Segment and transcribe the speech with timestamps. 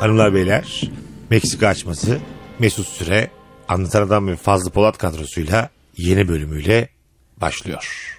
[0.00, 0.90] Hanımlar beyler
[1.30, 2.18] Meksika açması
[2.58, 3.30] Mesut Süre
[3.68, 6.88] Anlatan Adam ve Fazlı Polat kadrosuyla yeni bölümüyle
[7.36, 8.14] başlıyor.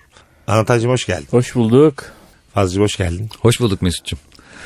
[0.48, 1.28] Anlatancım hoş geldin.
[1.32, 2.12] Hoş bulduk.
[2.54, 3.30] Fazlıcım hoş geldin.
[3.40, 4.20] Hoş bulduk Mesut'cum.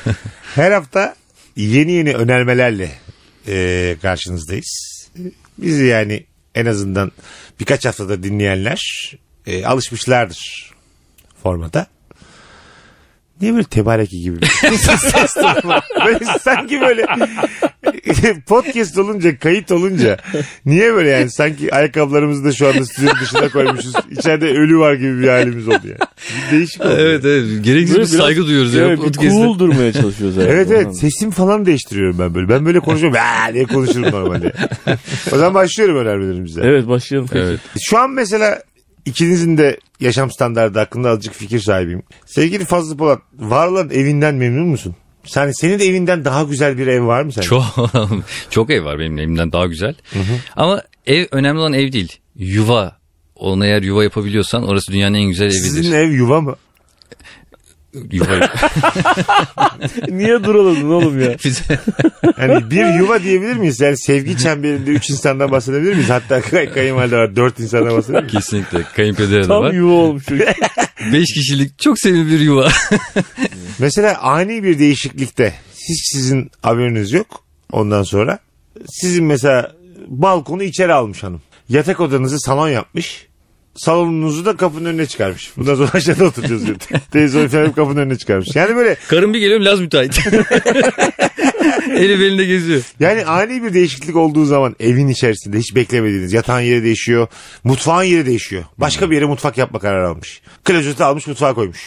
[0.54, 1.16] Her hafta
[1.56, 2.90] yeni yeni önermelerle
[3.48, 5.08] e, karşınızdayız.
[5.58, 6.24] Bizi yani
[6.54, 7.12] en azından
[7.60, 9.12] birkaç haftada dinleyenler
[9.46, 10.72] e, alışmışlardır
[11.42, 11.86] formata.
[13.40, 15.84] Niye böyle tebareki gibi bir ses tonu var?
[16.06, 17.06] Böyle sanki böyle
[18.46, 20.16] podcast olunca, kayıt olunca
[20.66, 23.92] niye böyle yani sanki ayakkabılarımızı da şu anda stüdyo dışına koymuşuz.
[24.10, 25.98] İçeride ölü var gibi bir halimiz oldu yani.
[26.52, 26.96] Bir değişik oldu.
[26.98, 27.64] Evet evet.
[27.64, 28.86] Gereksiz bir saygı duyuyoruz ya.
[28.86, 29.30] Evet, bir podcast'te.
[29.30, 30.36] cool durmaya çalışıyoruz.
[30.36, 30.52] herhalde.
[30.52, 32.48] Evet evet sesim falan değiştiriyorum ben böyle.
[32.48, 33.18] Ben böyle konuşuyorum.
[33.18, 34.52] Aa diye konuşurum normalde.
[35.32, 36.60] o zaman başlıyorum önermelerimize.
[36.64, 37.28] Evet başlayalım.
[37.32, 37.44] peki.
[37.44, 37.60] Evet.
[37.80, 38.62] Şu an mesela
[39.04, 42.02] ikinizin de yaşam standartı hakkında azıcık fikir sahibiyim.
[42.26, 44.96] Sevgili Fazlı Polat var olan evinden memnun musun?
[45.24, 47.48] Sen senin de evinden daha güzel bir ev var mı sence?
[47.48, 47.64] Çok,
[48.50, 49.94] çok ev var benim evimden daha güzel.
[50.56, 52.18] Ama ev önemli olan ev değil.
[52.36, 52.96] Yuva.
[53.34, 55.58] Ona eğer yuva yapabiliyorsan orası dünyanın en güzel evidir.
[55.58, 56.56] Sizin ev yuva mı?
[58.12, 58.26] Yuva.
[60.08, 61.36] Niye duraladın oğlum ya?
[61.44, 61.78] Bize-
[62.38, 63.80] Yani bir yuva diyebilir miyiz?
[63.80, 66.10] Yani sevgi çemberinde üç insandan bahsedebilir miyiz?
[66.10, 68.32] Hatta kay kayınvalide var dört insandan bahsedebilir miyiz?
[68.34, 68.82] Kesinlikle.
[68.96, 69.72] Kayınpederi de Tam var.
[69.72, 70.24] yuva olmuş.
[71.12, 72.68] Beş kişilik çok sevimli bir yuva.
[73.78, 75.54] Mesela ani bir değişiklikte
[75.88, 78.38] hiç sizin haberiniz yok ondan sonra.
[78.88, 79.72] Sizin mesela
[80.08, 81.42] balkonu içeri almış hanım.
[81.68, 83.26] Yatak odanızı salon yapmış.
[83.76, 85.52] Salonunuzu da kapının önüne çıkarmış.
[85.56, 86.76] Bundan sonra aşağıda oturacağız diyor.
[87.12, 88.48] Televizyon falan kapının önüne çıkarmış.
[88.56, 90.20] Yani böyle Karım bir geliyor Laz müteahhit.
[91.96, 92.82] Eli belinde geziyor.
[93.00, 97.26] yani ani bir değişiklik olduğu zaman evin içerisinde hiç beklemediğiniz yatağın yeri değişiyor.
[97.64, 98.64] Mutfağın yeri değişiyor.
[98.78, 100.40] Başka bir yere mutfak yapma kararı almış.
[100.64, 101.80] Klozeti almış mutfağa koymuş.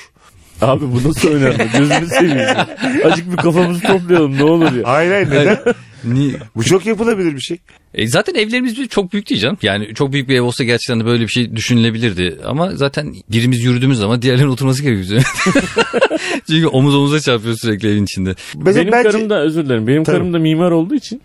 [0.62, 1.70] Abi bu nasıl önemli?
[1.78, 2.38] Gözünü seveyim.
[2.38, 2.68] ya.
[3.06, 4.84] Azıcık bir kafamızı toplayalım ne olur ya.
[4.84, 5.60] Hayır hayır neden?
[6.04, 7.58] Ni- Bu çok yapılabilir bir şey.
[7.98, 9.58] E zaten evlerimiz bir- çok büyük değil canım.
[9.62, 12.38] Yani çok büyük bir ev olsa gerçekten de böyle bir şey düşünülebilirdi.
[12.46, 15.24] Ama zaten birimiz yürüdüğümüz zaman diğerlerinin oturması gerekiyor.
[16.50, 18.36] Çünkü omuz omuza çarpıyor sürekli evin içinde.
[18.56, 19.88] Mesela benim bence- karım da özür dilerim.
[19.88, 20.18] Benim Tabii.
[20.18, 21.22] karım da mimar olduğu için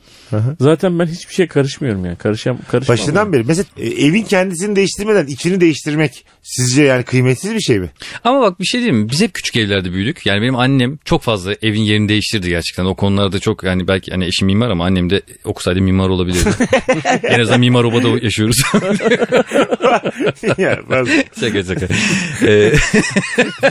[0.61, 2.17] zaten ben hiçbir şey karışmıyorum yani.
[2.17, 2.99] Karışam, karışmam.
[2.99, 3.45] Başından beri.
[3.47, 7.91] Mesela e, evin kendisini değiştirmeden içini değiştirmek sizce yani kıymetsiz bir şey mi?
[8.25, 9.11] Ama bak bir şey diyeyim mi?
[9.11, 10.27] Biz hep küçük evlerde büyüdük.
[10.27, 12.85] Yani benim annem çok fazla evin yerini değiştirdi gerçekten.
[12.85, 16.49] O konularda çok yani belki hani eşim mimar ama annem de okusaydı mimar olabilirdi.
[17.23, 18.63] en azından mimar obada yaşıyoruz.
[20.59, 21.13] ya fazla.
[21.41, 21.87] şaka şaka.
[22.43, 22.73] Ee,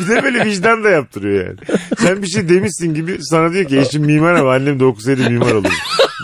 [0.02, 1.58] Bir de böyle vicdan da yaptırıyor yani.
[2.00, 5.52] Sen bir şey demişsin gibi sana diyor ki eşim mimar ama annem de okusaydı mimar
[5.52, 5.72] olur.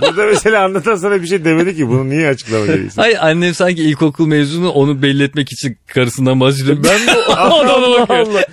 [0.01, 3.01] Burada mesela anlatan sana bir şey demedi ki bunu niye açıklama gerekiyorsun?
[3.01, 6.77] Hayır annem sanki ilkokul mezunu onu belli etmek için karısından bahsediyor.
[6.77, 8.43] Ben de Allah Allah.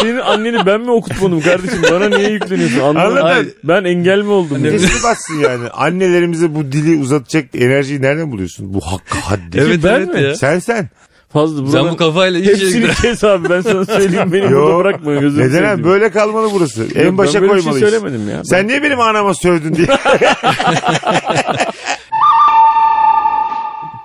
[0.00, 1.78] Senin anneni ben mi okutmadım kardeşim?
[1.90, 2.80] Bana niye yükleniyorsun?
[2.80, 3.22] Anladın.
[3.22, 4.64] Hayır, Ben engel mi oldum?
[4.64, 4.70] ya?
[4.70, 5.68] Kesip batsın yani.
[5.68, 8.74] Annelerimize bu dili uzatacak enerjiyi nereden buluyorsun?
[8.74, 9.58] Bu hakkı haddi.
[9.60, 10.22] Evet ben evet mi?
[10.22, 10.34] ya.
[10.34, 10.88] Sen sen.
[11.32, 15.14] Fazla Sen buradan bu kafayla hiç hepsini kes abi ben sana söyleyeyim beni burada bırakma
[15.14, 15.84] gözünü Neden abi?
[15.84, 16.80] Böyle kalmalı burası.
[16.80, 17.90] Yok, en başa ben böyle bir şey koymalıyız.
[18.00, 18.44] söylemedim ya.
[18.44, 19.86] Sen niye benim anama sövdün diye.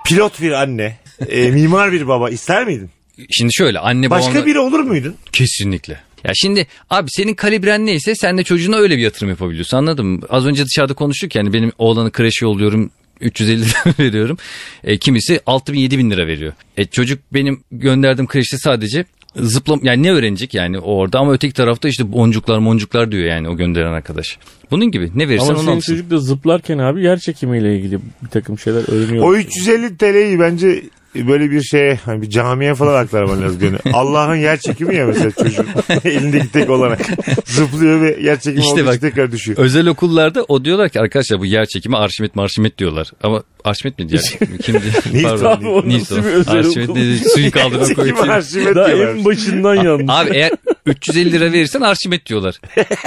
[0.04, 0.96] Pilot bir anne,
[1.28, 2.90] e, mimar bir baba ister miydin?
[3.30, 4.46] Şimdi şöyle anne Başka babamla...
[4.46, 5.14] biri olur muydun?
[5.32, 6.00] Kesinlikle.
[6.24, 10.20] Ya şimdi abi senin kalibren neyse sen de çocuğuna öyle bir yatırım yapabiliyorsun anladın mı?
[10.30, 12.90] Az önce dışarıda konuştuk yani benim oğlanı kreşe yolluyorum
[13.20, 14.36] 350 lira veriyorum.
[14.84, 16.52] E, kimisi 6 bin 7 bin lira veriyor.
[16.76, 19.04] E, çocuk benim gönderdiğim kreşte sadece
[19.36, 23.56] zıplam yani ne öğrenecek yani orada ama öteki tarafta işte boncuklar moncuklar diyor yani o
[23.56, 24.38] gönderen arkadaş.
[24.70, 28.28] Bunun gibi ne verirsen Ama onu senin çocuk da zıplarken abi yer çekimiyle ilgili bir
[28.28, 29.24] takım şeyler öğreniyor.
[29.24, 30.82] O 350 TL'yi bence
[31.14, 33.58] böyle bir şeye hani bir camiye falan aktarman lazım.
[33.64, 35.66] Yani Allah'ın yer çekimi ya mesela çocuk.
[36.04, 37.00] Elindeki tek olarak.
[37.46, 39.58] Zıplıyor ve yer çekimi İşte olduğu için bak- tekrar düşüyor.
[39.58, 43.10] Özel okullarda o diyorlar ki arkadaşlar bu yer çekimi Arşimet Marşimet diyorlar.
[43.22, 44.22] Ama Arşimet mi diyor?
[44.62, 44.82] Kimdi?
[45.12, 47.00] Newton Abi o nasıl bir özel Arşimet okul?
[47.34, 48.28] suyu kaldırma koyuyor.
[48.28, 49.08] arşivet Daha diyorlar.
[49.08, 50.06] en başından yanlış.
[50.08, 50.50] Abi eğer
[50.86, 52.60] 350 lira verirsen Arşimet diyorlar.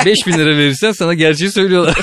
[0.06, 1.96] 5000 lira verirsen sana gerçeği söylüyorlar.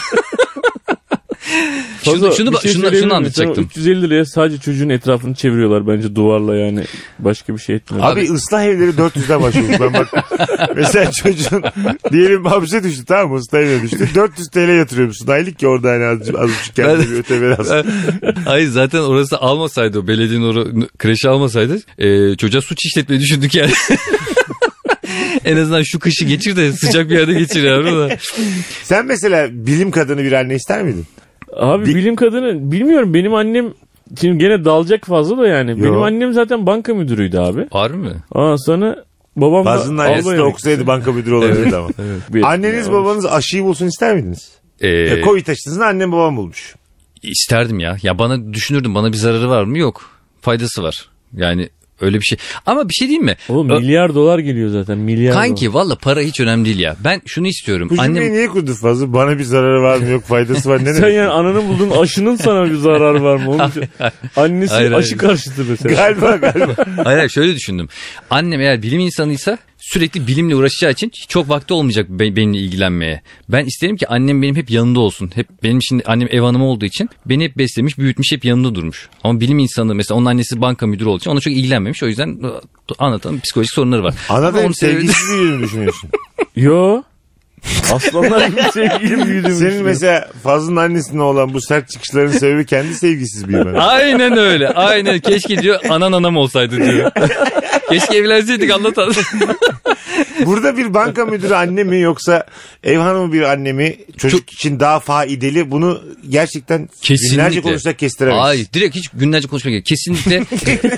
[2.04, 3.64] Şunu, Fazla şunu, bir şey şunu, şunu anlatacaktım.
[3.64, 6.84] 350 liraya sadece çocuğun etrafını çeviriyorlar bence duvarla yani.
[7.18, 8.06] Başka bir şey etmiyor.
[8.06, 9.68] Abi, ıslah evleri 400'den başlıyor.
[9.80, 10.08] Ben bak
[10.76, 11.62] mesela çocuğun
[12.12, 13.40] diyelim hapse düştü tamam mı?
[13.40, 14.08] Islah evine düştü.
[14.14, 15.26] 400 TL yatırıyor musun?
[15.26, 17.86] Aylık ki orada hani az, az buçuk kendine bir lazım.
[18.44, 20.66] Hayır zaten orası almasaydı o belediyenin or
[20.98, 23.72] kreşi almasaydı e, çocuğa suç işletmeyi düşündük yani.
[25.44, 28.18] en azından şu kışı geçir de sıcak bir yerde geçir yavrum da.
[28.82, 31.06] Sen mesela bilim kadını bir anne ister miydin?
[31.56, 33.72] Abi Bi- bilim kadını bilmiyorum benim annem
[34.20, 35.82] şimdi gene dalacak fazla da yani.
[35.82, 37.66] Benim annem zaten banka müdürüydü abi.
[37.70, 38.12] Harbi mi?
[38.32, 39.04] Aa sonra
[39.36, 41.88] babam da Bazının ailesi de albay okusaydı banka müdürü olabilirdi ama.
[42.34, 44.50] Bir- Anneniz Ya, babanız aşıyı bulsun ister miydiniz?
[44.80, 46.74] Ee, E, Covid aşısını annem babam bulmuş.
[47.22, 47.96] isterdim ya.
[48.02, 49.78] Ya bana düşünürdüm bana bir zararı var mı?
[49.78, 50.02] Yok.
[50.40, 51.08] Faydası var.
[51.36, 51.68] Yani
[52.02, 52.38] öyle bir şey.
[52.66, 53.36] Ama bir şey diyeyim mi?
[53.48, 55.46] Oğlum Ö- milyar dolar geliyor zaten milyar dolar.
[55.46, 56.96] Kanki valla para hiç önemli değil ya.
[57.04, 57.88] Ben şunu istiyorum.
[57.90, 59.12] Bu cümleyi Annem niye kurdun fazla?
[59.12, 61.16] Bana bir zararı var mı yok faydası var ne Sen demek?
[61.16, 63.50] yani ananın bulduğun aşının sana bir zararı var mı?
[63.50, 63.60] Oğlum,
[64.36, 65.04] annesi Hayır, hayır.
[65.04, 65.94] aşı karşıtı mesela.
[65.94, 66.74] Galiba galiba.
[67.04, 67.88] Hayır hayır şöyle düşündüm.
[68.30, 73.20] Annem eğer bilim insanıysa sürekli bilimle uğraşacağı için çok vakti olmayacak be- benimle ilgilenmeye.
[73.48, 75.30] Ben isterim ki annem benim hep yanında olsun.
[75.34, 79.08] Hep benim şimdi annem ev hanımı olduğu için beni hep beslemiş, büyütmüş, hep yanında durmuş.
[79.24, 81.91] Ama bilim insanı mesela onun annesi banka müdürü olduğu için ona çok ilgilenmemiş.
[82.02, 82.48] O yüzden e,
[82.98, 84.14] anlatan psikolojik sorunları var.
[84.28, 86.10] Ana Ama sevgisiz büyüdüğünü düşünüyorsun.
[86.56, 87.02] Yo.
[87.92, 89.54] Aslanlar gibi sevgilim büyüdüm.
[89.54, 93.74] Senin mesela Fazlı'nın annesine olan bu sert çıkışların sebebi kendi sevgisiz büyümen.
[93.74, 94.68] Aynen öyle.
[94.68, 95.20] Aynen.
[95.20, 97.10] Keşke diyor anan anam olsaydı diyor.
[97.90, 99.12] Keşke evlenseydik anlatan.
[100.46, 102.46] Burada bir banka müdürü anne mi yoksa
[102.84, 107.36] ev hanımı bir anne mi çocuk için daha faydalı bunu gerçekten Kesinlikle.
[107.36, 108.44] günlerce konuşsak kestiremeyiz.
[108.46, 109.86] Ay direkt hiç günlerce konuşmak gerek.
[109.86, 110.44] Kesinlikle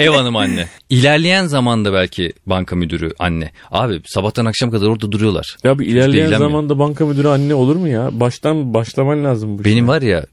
[0.04, 0.66] ev hanımı anne.
[0.90, 3.50] İlerleyen zamanda belki banka müdürü anne.
[3.70, 5.56] Abi sabahtan akşam kadar orada duruyorlar.
[5.64, 6.50] Ya bir ilerleyen ilgilenmiyor.
[6.54, 8.20] Zamanda banka müdürü anne olur mu ya?
[8.20, 9.86] Baştan başlaman lazım bu Benim işe.
[9.86, 10.26] var ya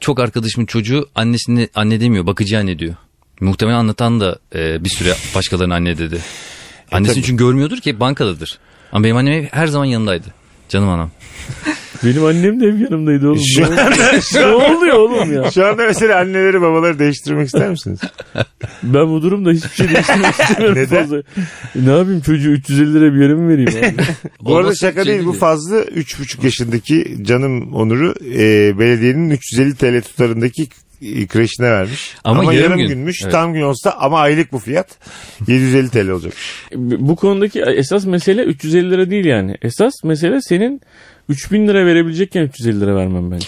[0.00, 2.94] çok arkadaşımın çocuğu annesini anne demiyor bakıcı anne diyor.
[3.40, 6.18] Muhtemelen anlatan da e, bir süre başkalarına anne dedi.
[6.92, 7.26] Annesini tabii.
[7.26, 8.58] çünkü görmüyordur ki bankadadır.
[8.92, 10.26] Ama benim annem hep her zaman yanındaydı.
[10.68, 11.10] Canım anam.
[12.04, 13.38] Benim annem de hep yanımdaydı oğlum.
[13.54, 13.94] Şu ne, anda,
[14.34, 15.50] ne oluyor oğlum ya?
[15.50, 18.00] şu anda mesela anneleri babaları değiştirmek ister misiniz?
[18.82, 21.00] Ben bu durumda hiçbir şey değiştirmek istemiyorum Neden?
[21.02, 21.18] fazla.
[21.18, 21.22] E,
[21.76, 24.02] Ne yapayım çocuğu 350 lira bir yere mi vereyim abi?
[24.40, 30.62] Bu arada şaka değil bu fazla 3,5 yaşındaki canım Onur'u e, belediyenin 350 TL tutarındaki
[31.02, 32.14] e, kreşine vermiş.
[32.24, 32.88] Ama Ama, yarım yarım gün.
[32.88, 33.22] günmüş.
[33.22, 33.32] Evet.
[33.32, 34.88] Tam gün olsa ama aylık bu fiyat
[35.48, 36.32] 750 TL olacak.
[36.76, 39.56] bu konudaki esas mesele 350 lira değil yani.
[39.62, 40.80] Esas mesele senin
[41.28, 43.46] 3000 lira verebilecekken 350 lira vermem bence.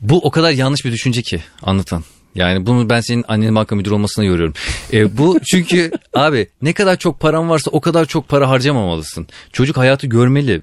[0.00, 2.04] Bu o kadar yanlış bir düşünce ki anlatan.
[2.34, 4.54] Yani bunu ben senin annenin banka müdürü olmasına yoruyorum.
[4.92, 9.26] E, bu çünkü abi ne kadar çok paran varsa o kadar çok para harcamamalısın.
[9.52, 10.62] Çocuk hayatı görmeli.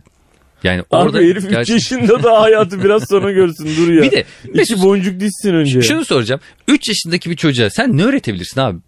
[0.64, 4.02] Yani orada Abi herif 3 gerçi- yaşında da hayatı biraz sonra görsün dur ya.
[4.04, 5.82] Bir de İki boncuk dizsin önce.
[5.82, 6.42] Şunu soracağım.
[6.68, 8.80] 3 yaşındaki bir çocuğa sen ne öğretebilirsin abi?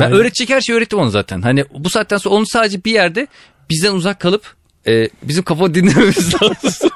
[0.00, 0.12] Ben Hayır.
[0.14, 1.42] öğretecek her şeyi öğrettim onu zaten.
[1.42, 3.26] Hani bu saatten sonra onu sadece bir yerde
[3.70, 4.54] bizden uzak kalıp
[4.88, 6.90] e, bizim kafa dinlememiz lazım.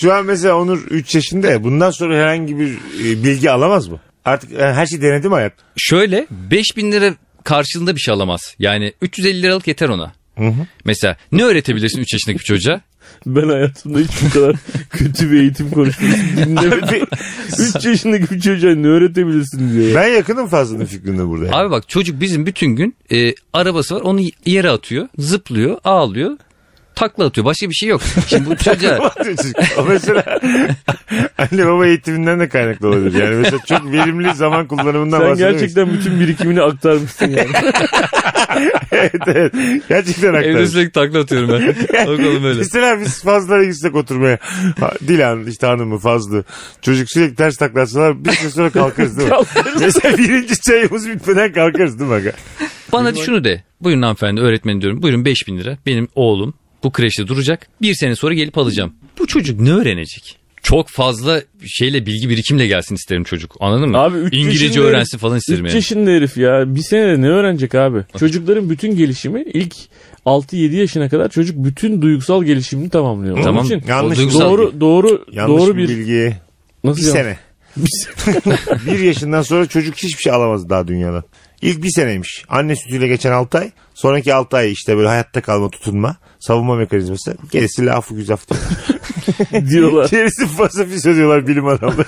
[0.00, 4.00] Şu an mesela Onur 3 yaşında ya bundan sonra herhangi bir e, bilgi alamaz mı?
[4.24, 5.52] Artık e, her şey denedi mi hayat?
[5.76, 8.54] Şöyle 5000 lira karşılığında bir şey alamaz.
[8.58, 10.12] Yani 350 liralık yeter ona.
[10.84, 12.80] Mesela ne öğretebilirsin 3 yaşındaki bir çocuğa?
[13.26, 14.56] Ben hayatımda hiç bu kadar
[14.90, 17.06] kötü bir eğitim konuşması dinlemedim.
[17.78, 19.94] 3 yaşındaki bir çocuğa ne öğretebilirsin ya.
[19.94, 21.44] Ben yakınım Fazlı'nın fikrinde burada.
[21.44, 21.56] yani.
[21.56, 26.36] Abi bak çocuk bizim bütün gün e, arabası var onu yere atıyor, zıplıyor, ağlıyor,
[26.98, 27.44] takla atıyor.
[27.44, 28.00] Başka bir şey yok.
[28.26, 29.12] Şimdi bu çocuğa
[29.78, 30.24] o mesela
[31.38, 33.22] anne baba eğitiminden de kaynaklı olabilir.
[33.22, 35.60] Yani mesela çok verimli zaman kullanımından Sen bahsedemeyiz.
[35.60, 37.48] gerçekten bütün birikimini aktarmışsın yani.
[38.92, 39.52] evet, evet.
[39.88, 40.72] Gerçekten evde aktarız.
[40.72, 41.68] sürekli takla atıyorum ben.
[42.06, 42.58] Bakalım öyle.
[42.58, 44.38] Mesela biz fazlara gitsek oturmaya.
[45.08, 46.42] Dilan işte hanımı fazla.
[46.82, 49.36] Çocuk sürekli ters taklatsalar bir süre sonra kalkarız değil mi?
[49.80, 52.16] Mesela birinci çayımız bitmeden kalkarız değil mi?
[52.16, 52.32] aga?
[52.92, 53.62] Bana şunu de.
[53.80, 55.02] Buyurun hanımefendi öğretmen diyorum.
[55.02, 55.78] Buyurun 5000 lira.
[55.86, 56.54] Benim oğlum
[56.84, 57.66] bu kreşte duracak.
[57.82, 58.92] Bir sene sonra gelip alacağım.
[59.18, 60.38] Bu çocuk ne öğrenecek?
[60.62, 63.56] Çok fazla şeyle bilgi birikimle gelsin isterim çocuk.
[63.60, 63.98] Anladın mı?
[63.98, 65.76] Abi üç İngilizce yaşında öğrensin herif- falan isterim üç yani.
[65.76, 66.74] yaşında herif ya.
[66.74, 67.98] Bir senede ne öğrenecek abi?
[68.18, 69.74] Çocukların bütün gelişimi ilk
[70.26, 73.34] 6-7 yaşına kadar çocuk bütün duygusal gelişimini tamamlıyor.
[73.36, 73.64] Onun Tamam.
[73.64, 76.36] için Yanlış duygusal- doğru doğru Yanlış doğru bir bir, bilgi.
[76.84, 77.22] nasıl Bir yanlış?
[77.22, 77.38] sene.
[78.86, 81.24] Bir yaşından sonra çocuk hiçbir şey alamaz daha dünyadan.
[81.62, 82.44] İlk bir seneymiş.
[82.48, 83.70] Anne sütüyle geçen 6 ay.
[83.94, 86.16] Sonraki 6 ay işte böyle hayatta kalma tutunma.
[86.40, 87.36] Savunma mekanizması.
[87.50, 88.46] Gerisi lafı güzaf
[89.70, 90.10] diyorlar.
[90.10, 92.06] Gerisi fasafis diyorlar bilim adamları.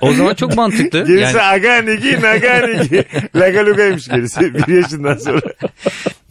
[0.00, 1.06] O zaman çok mantıklı.
[1.06, 3.04] Gerisi yani aganigi naganigi.
[3.36, 5.40] Lagalugaymış gerisi bir yaşından sonra.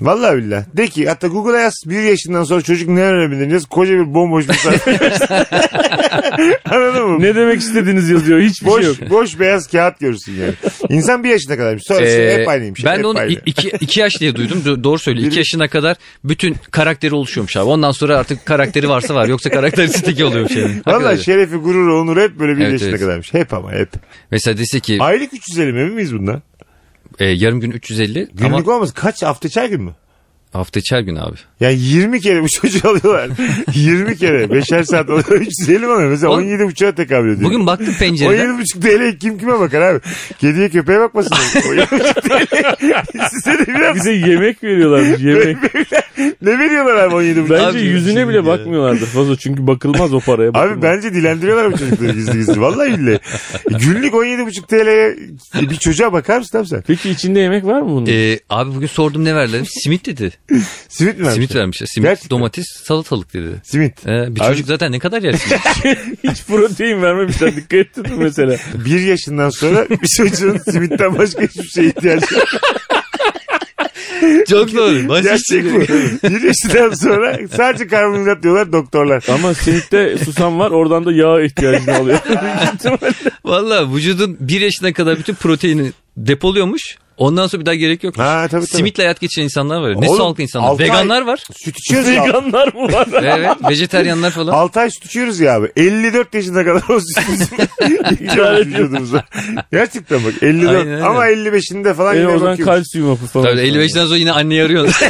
[0.01, 0.63] Vallahi billah.
[0.73, 3.63] De ki hatta Google'a yaz bir yaşından sonra çocuk ne öğrenebilir?
[3.69, 4.91] Koca bir bomboş bir sayfa.
[6.65, 7.21] Anladın mı?
[7.21, 8.39] ne demek istediğiniz yazıyor.
[8.39, 9.09] Hiçbir Boş, şey yok.
[9.09, 10.53] boş beyaz kağıt görürsün yani.
[10.89, 11.83] İnsan bir yaşına kadarmış.
[11.87, 12.85] Sonrası Ee, hep aynıymış.
[12.85, 13.31] ben hep de onu aynı.
[13.81, 14.61] 2 yaş diye duydum.
[14.65, 15.27] Do- Doğru söylüyor.
[15.27, 17.65] 2 yaşına kadar bütün karakteri oluşuyormuş abi.
[17.69, 19.27] Ondan sonra artık karakteri varsa var.
[19.27, 20.81] Yoksa karakteri stiki oluyormuş yani.
[20.87, 22.99] Valla şerefi, gururu, onur hep böyle bir Evet, yaşına evet.
[22.99, 23.33] kadarmış.
[23.33, 23.89] Hep ama hep.
[24.31, 26.41] Mesela dese ki Aylık 350 mi miyiz bundan?
[27.19, 28.93] e, yarım gün 350 Günlük ama olmaz.
[28.93, 29.91] Kaç hafta içer gün mü?
[30.53, 31.35] Hafta içi her gün abi.
[31.59, 33.29] Ya 20 kere bu çocuğu alıyorlar.
[33.75, 34.51] 20 kere.
[34.51, 35.37] Beşer saat alıyorlar.
[35.37, 36.09] 350 mi alıyor?
[36.09, 37.49] Mesela Oğlum, 17 buçuğa tekabül ediyor.
[37.49, 38.45] Bugün baktım pencereden.
[38.49, 39.99] 17 buçuk TL kim kime bakar abi?
[40.39, 41.35] Kediye köpeğe bakmasın.
[41.69, 43.29] 17 buçuk TL.
[43.29, 45.57] Size de biraz Bize yemek veriyorlarmış yemek.
[46.41, 47.49] ne veriyorlar abi 17 buçuk?
[47.55, 48.45] Bence Abi, yüzüne bile ya.
[48.45, 50.49] bakmıyorlardır fazla çünkü bakılmaz o paraya.
[50.49, 50.81] Abi bakılmaz.
[50.83, 52.61] bence dilendiriyorlar bu çocukları gizli gizli.
[52.61, 53.19] Vallahi billahi.
[53.69, 55.15] Günlük 17,5 TL'ye
[55.69, 56.83] bir çocuğa bakar mısın abi sen?
[56.87, 58.05] Peki içinde yemek var mı bunun?
[58.09, 59.65] Ee, abi bugün sordum ne verdiler?
[59.83, 60.31] Simit dedi.
[60.89, 61.33] Simit mi vermişler?
[61.33, 61.87] Simit vermişler.
[61.87, 62.29] Simit, Gerçekten.
[62.29, 63.47] domates, salatalık dedi.
[63.63, 64.07] Simit.
[64.07, 65.61] Ee, bir Abi- çocuk zaten ne kadar yer simit?
[66.23, 68.55] Hiç protein vermemişler dikkat ettin mi mesela?
[68.85, 72.47] Bir yaşından sonra bir çocuğun simitten başka hiçbir şeye ihtiyacı yok.
[74.49, 75.09] Çok doğru.
[75.09, 75.79] Başka Gerçek bu.
[76.29, 79.23] Bir yaşından sonra sadece karbonhidrat diyorlar doktorlar.
[79.33, 82.19] Ama simitte susam var oradan da yağ ihtiyacını alıyor.
[83.45, 86.97] Valla vücudun bir yaşına kadar bütün proteini depoluyormuş.
[87.17, 88.17] Ondan sonra bir daha gerek yok.
[88.17, 88.77] Ha tabii tabii.
[88.77, 90.01] Simitle hayat geçiren insanlar var.
[90.01, 90.67] Ne Oğlum, sağlıklı insanlar.
[90.67, 91.43] altı ay- Veganlar var.
[91.63, 92.23] Süt içiyoruz ya.
[92.23, 93.07] Veganlar mı var?
[93.23, 93.49] evet.
[93.69, 94.53] Vejeteryanlar falan.
[94.53, 95.71] 6 ay süt içiyoruz ya abi.
[95.75, 99.23] 54 yaşına kadar o süt içiyoruz vücudumuza.
[99.71, 101.03] Gerçekten bak 54 Aynen öyle.
[101.03, 102.75] ama 55'inde falan E yine o zaman bakıyoruz.
[102.75, 103.45] kalsiyum hapı falan.
[103.45, 105.07] Tabii 55'ten sonra yine anneyi arıyorsun.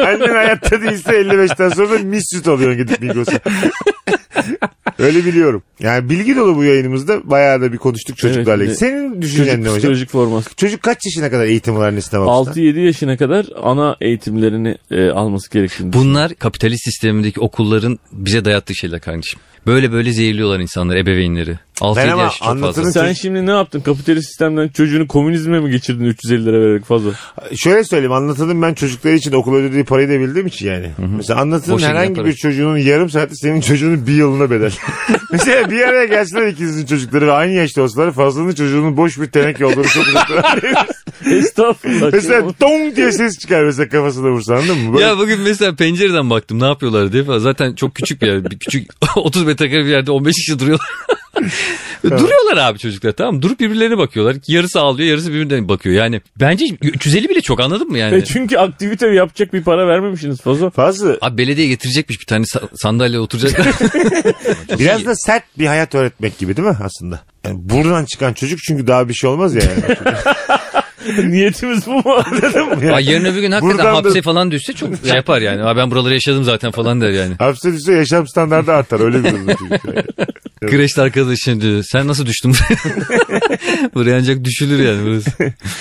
[0.00, 3.32] Annen hayatta değilse 55'ten sonra da mis süt alıyorsun gidip Migros'a.
[4.98, 5.62] Öyle biliyorum.
[5.80, 8.64] Yani bilgi dolu bu yayınımızda bayağı da bir konuştuk çocuklarla.
[8.64, 8.90] Evet, ilgili.
[8.90, 9.78] Senin düşüncen Çocuk ne hocam?
[9.78, 10.50] psikolojik forması.
[10.56, 12.54] Çocuk kaç yaşına kadar eğitim var babasına?
[12.54, 19.00] 6-7 yaşına kadar ana eğitimlerini e, alması gerektiğini Bunlar kapitalist sistemindeki okulların bize dayattığı şeyler
[19.00, 19.40] kardeşim.
[19.66, 21.58] Böyle böyle zehirliyorlar insanları, ebeveynleri.
[21.80, 22.92] 6-7 Ben ama yaş çok anlatırım- fazla.
[23.00, 23.80] Sen Çocuk- şimdi ne yaptın?
[23.80, 27.10] Kapitalist sistemden çocuğunu komünizme mi geçirdin 350 lira vererek fazla?
[27.56, 30.90] Şöyle söyleyeyim anlatalım ben çocuklar için okul ödediği parayı da bildiğim için yani.
[31.16, 34.72] Mesela şekilde herhangi bir çocuğunun yarım saati senin çocuğunun bir yılına bedel.
[35.32, 39.66] Mesela bir araya gelseler ikinizin çocukları ve aynı yaşta olsalar fazlanın çocuğunun boş bir teneke
[39.66, 40.60] olduğunu çok uzaktan
[41.38, 42.12] Estağfurullah.
[42.12, 44.94] Mesela dong diye ses çıkar mesela kafasına vursa anladın mı?
[44.94, 47.38] Böyle Ya bugün mesela pencereden baktım ne yapıyorlar diye falan.
[47.38, 48.44] Zaten çok küçük bir yer.
[48.50, 50.88] Bir küçük 30 metrekare bir yerde 15 kişi duruyorlar.
[52.04, 53.42] Duruyorlar abi çocuklar tamam mı?
[53.42, 54.36] Durup birbirlerine bakıyorlar.
[54.48, 55.94] Yarısı ağlıyor yarısı birbirine bakıyor.
[55.94, 58.16] Yani bence 350 bile çok anladın mı yani?
[58.16, 60.70] E çünkü aktivite yapacak bir para vermemişsiniz fazla.
[60.70, 63.66] Fazla Abi belediye getirecekmiş bir tane sa- sandalye oturacaklar.
[64.78, 67.20] biraz da sert bir hayat öğretmek gibi değil mi aslında?
[67.44, 69.96] Yani buradan çıkan çocuk çünkü daha bir şey olmaz ya yani.
[71.24, 72.02] Niyetimiz bu mu?
[72.82, 72.92] Mı?
[72.92, 75.62] Ay yarın öbür gün hakikaten Buradan da- hapse falan düşse çok şey yapar yani.
[75.64, 77.34] Abi ben buraları yaşadım zaten falan der yani.
[77.38, 80.04] Hapse düşse yaşam standartı artar öyle bir yani.
[80.60, 81.82] Kreşte arkadaşın diyor.
[81.82, 83.40] Sen nasıl düştün buraya?
[83.94, 85.30] buraya ancak düşülür yani burası.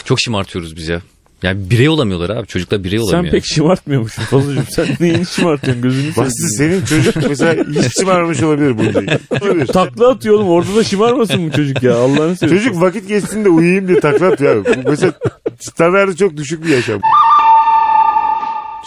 [0.05, 1.01] Çok şımartıyoruz biz ya.
[1.44, 2.48] Yani birey olamıyorlar abi.
[2.48, 3.32] Çocuklar birey Sen olamıyor.
[3.32, 4.65] pek şımartmıyormuşsun fazlacığım.
[4.75, 6.32] Sen neyini şımartıyorsun gözünü seveyim.
[6.58, 9.41] senin çocuk mesela hiç şımarmış olabilir bunca yıl.
[9.41, 9.67] Olabilir.
[9.67, 12.58] Takla atıyor oğlum orada da şımarmasın bu çocuk ya Allah'ını seversen.
[12.58, 14.86] Çocuk vakit geçsin de uyuyayım diye takla atıyor abi.
[14.86, 15.13] Bu Mesela
[15.60, 17.01] standartı çok düşük bir yaşam.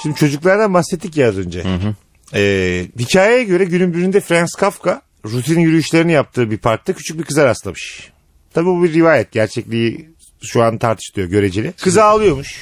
[0.03, 1.63] Şimdi çocuklardan bahsettik ya az önce.
[2.35, 7.45] Ee, hikayeye göre günün birinde Franz Kafka rutin yürüyüşlerini yaptığı bir parkta küçük bir kıza
[7.45, 8.11] rastlamış.
[8.55, 9.33] Tabii bu bir rivayet.
[9.33, 10.11] Gerçekliği
[10.43, 11.73] şu an tartışılıyor göreceli.
[11.73, 12.57] Kız ağlıyormuş.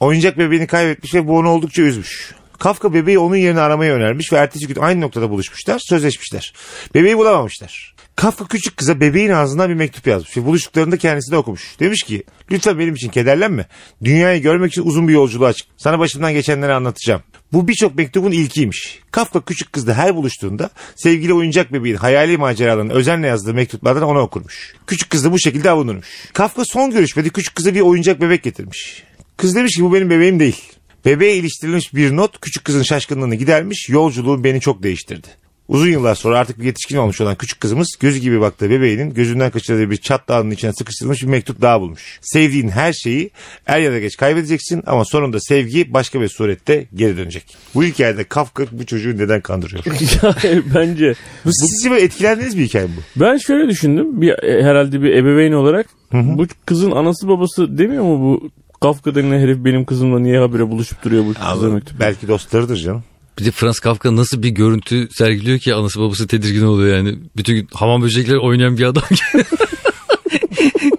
[0.00, 2.34] Oyuncak bebeğini kaybetmiş ve bu onu oldukça üzmüş.
[2.58, 6.54] Kafka bebeği onun yerine aramaya önermiş ve ertesi gün aynı noktada buluşmuşlar, sözleşmişler.
[6.94, 7.94] Bebeği bulamamışlar.
[8.16, 11.76] Kafka küçük kıza bebeğin ağzından bir mektup yazmış ve buluştuklarında kendisi de okumuş.
[11.80, 13.66] Demiş ki lütfen benim için kederlenme.
[14.04, 15.68] Dünyayı görmek için uzun bir yolculuğa çık.
[15.76, 17.22] Sana başımdan geçenleri anlatacağım.
[17.54, 18.98] Bu birçok mektubun ilkiymiş.
[19.10, 24.74] Kafka küçük kızla her buluştuğunda sevgili oyuncak bebeğin hayali maceralarını özenle yazdığı mektuplardan ona okurmuş.
[24.86, 26.06] Küçük kız da bu şekilde avunurmuş.
[26.32, 29.02] Kafka son görüşmede küçük kıza bir oyuncak bebek getirmiş.
[29.36, 30.62] Kız demiş ki bu benim bebeğim değil.
[31.04, 33.88] Bebeğe iliştirilmiş bir not küçük kızın şaşkınlığını gidermiş.
[33.88, 35.28] Yolculuğum beni çok değiştirdi.
[35.68, 39.50] Uzun yıllar sonra artık bir yetişkin olmuş olan küçük kızımız gözü gibi baktığı bebeğinin gözünden
[39.50, 42.18] kaçırdığı bir çat dağının içine sıkıştırılmış bir mektup daha bulmuş.
[42.22, 43.30] Sevdiğin her şeyi
[43.66, 47.56] er ya da geç kaybedeceksin ama sonunda sevgi başka bir surette geri dönecek.
[47.74, 49.84] Bu hikayede Kafka bu çocuğu neden kandırıyor?
[50.74, 51.14] Bence.
[51.44, 53.20] bu, sizce böyle etkilendiğiniz bir hikaye bu?
[53.20, 54.20] Ben şöyle düşündüm.
[54.20, 55.86] Bir, e, herhalde bir ebeveyn olarak.
[56.12, 61.04] Bu kızın anası babası demiyor mu bu Kafka denilen herif benim kızımla niye habire buluşup
[61.04, 62.00] duruyor bu kıza mektup.
[62.00, 63.04] Belki dostlarıdır canım.
[63.38, 67.18] Bir de Franz Kafka nasıl bir görüntü sergiliyor ki anası babası tedirgin oluyor yani.
[67.36, 69.02] Bütün gün hamam böcekleri oynayan bir adam.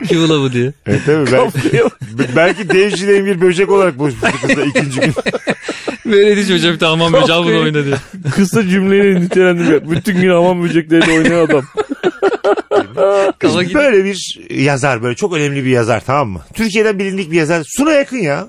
[0.08, 0.74] Kim bu diye.
[0.86, 5.14] Evet tabii belki, belki devcilerin bir böcek olarak buluşmuştu kızla ikinci gün.
[6.06, 7.96] Böyle değil hocam bir hamam böceği al bunu oyna diye.
[8.36, 9.92] Kısa cümleyle nitelendim ya.
[9.92, 11.64] Bütün gün hamam böcekleriyle oynayan adam.
[13.40, 13.60] Kafa.
[13.74, 16.42] Böyle bir yazar böyle çok önemli bir yazar tamam mı?
[16.54, 17.64] Türkiye'den bilindik bir yazar.
[17.78, 18.48] Suna yakın ya.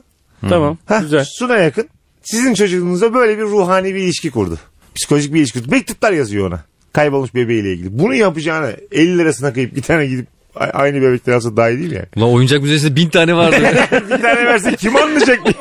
[0.48, 1.24] Tamam Heh, güzel.
[1.38, 1.88] Suna yakın.
[2.26, 4.58] Sizin çocuğunuzla böyle bir ruhani bir ilişki kurdu.
[4.94, 5.70] Psikolojik bir ilişki kurdu.
[5.70, 6.60] Mektuplar yazıyor ona.
[6.92, 7.98] Kaybolmuş bebeğiyle ilgili.
[7.98, 12.06] Bunu yapacağına 50 lirasına kayıp bir tane gidip aynı bebekten alsa daha iyi değil yani?
[12.16, 13.56] Ulan oyuncak müzesinde bin tane vardı.
[13.92, 15.54] bir tane verse kim anlayacak diye.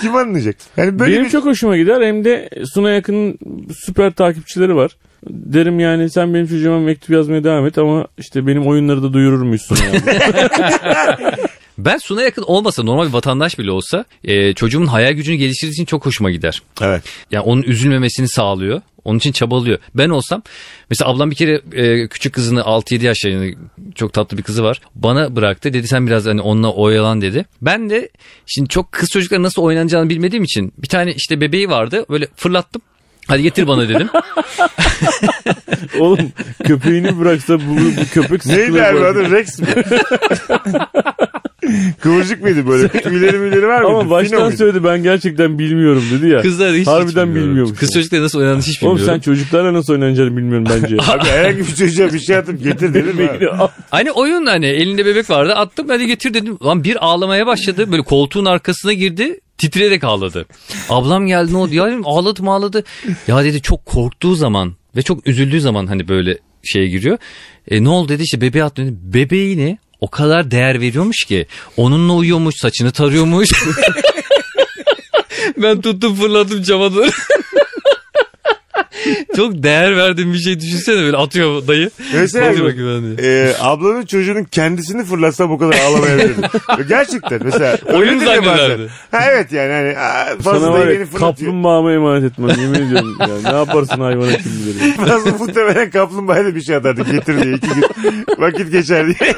[0.00, 0.56] Kim anlayacak?
[0.76, 1.30] Yani böyle Benim bir...
[1.30, 3.38] çok hoşuma gider hem de Suna Yakın'ın
[3.74, 4.96] süper takipçileri var.
[5.28, 9.42] Derim yani sen benim çocuğuma mektup yazmaya devam et ama işte benim oyunları da duyurur
[9.42, 10.00] musun yani.
[11.78, 15.84] Ben Suna yakın olmasa normal bir vatandaş bile olsa e, çocuğumun hayal gücünü geliştirdiği için
[15.84, 16.62] çok hoşuma gider.
[16.80, 17.02] Evet.
[17.30, 18.80] Yani onun üzülmemesini sağlıyor.
[19.04, 19.78] Onun için çabalıyor.
[19.94, 20.42] Ben olsam
[20.90, 23.58] mesela ablam bir kere e, küçük kızını 6-7 yaşlarında
[23.94, 24.80] çok tatlı bir kızı var.
[24.94, 25.72] Bana bıraktı.
[25.72, 27.44] Dedi sen biraz hani onunla oyalan dedi.
[27.62, 28.08] Ben de
[28.46, 32.06] şimdi çok kız çocuklar nasıl oynanacağını bilmediğim için bir tane işte bebeği vardı.
[32.10, 32.82] Böyle fırlattım.
[33.28, 34.08] Hadi getir bana dedim.
[35.98, 36.32] Oğlum
[36.64, 39.66] köpeğini bıraksa bu, bu köpek Neydi sıkılır abi adı Rex mi?
[42.00, 42.88] Kıvırcık mıydı böyle?
[42.88, 43.96] Tüyleri müyleri var mıydı?
[43.96, 44.56] Ama baştan muydu?
[44.56, 46.42] söyledi ben gerçekten bilmiyorum dedi ya.
[46.42, 47.48] Kızlar hiç Harbiden hiç bilmiyorum.
[47.48, 47.78] bilmiyormuş.
[47.78, 49.22] Kız çocuklar nasıl oynandığını hiç Oğlum bilmiyorum.
[49.24, 50.96] sen çocuklarla nasıl oynanacağını bilmiyorum bence.
[51.08, 53.30] Abi herhangi bir çocuğa bir şey atıp getir dedim mi?
[53.90, 56.58] Hani oyun hani elinde bebek vardı attım hadi getir dedim.
[56.64, 60.46] Lan bir ağlamaya başladı böyle koltuğun arkasına girdi titreyerek ağladı.
[60.88, 62.84] Ablam geldi ne oldu ya dedim ağladı mı ağladı.
[63.28, 67.18] Ya dedi çok korktuğu zaman ve çok üzüldüğü zaman hani böyle şeye giriyor.
[67.70, 68.82] E, ne oldu dedi işte bebeğe attı.
[68.82, 68.94] dedi.
[69.02, 71.46] Bebeğine o kadar değer veriyormuş ki
[71.76, 73.50] onunla uyuyormuş saçını tarıyormuş.
[75.56, 77.10] ben tuttum fırladım cama doğru.
[79.36, 81.90] Çok değer verdiğim bir şey düşünsene böyle atıyor dayı.
[82.14, 86.44] Mesela Hadi bakayım ben e, ablanın çocuğunun kendisini fırlatsam o kadar ağlamayabilirdim.
[86.88, 87.78] Gerçekten mesela.
[87.92, 88.88] Oyun zannederdi.
[89.10, 89.94] Ha evet yani hani
[90.42, 93.16] fazla Sana da var ya kaplumbağama emanet etmem yemin ediyorum.
[93.20, 93.52] Ya.
[93.52, 94.92] Ne yaparsın hayvana kim bilir.
[95.08, 97.12] Fazla muhtemelen kaplumbağaya da bir şey atardı.
[97.12, 97.84] Getir diye iki gün
[98.38, 99.32] vakit geçer diye.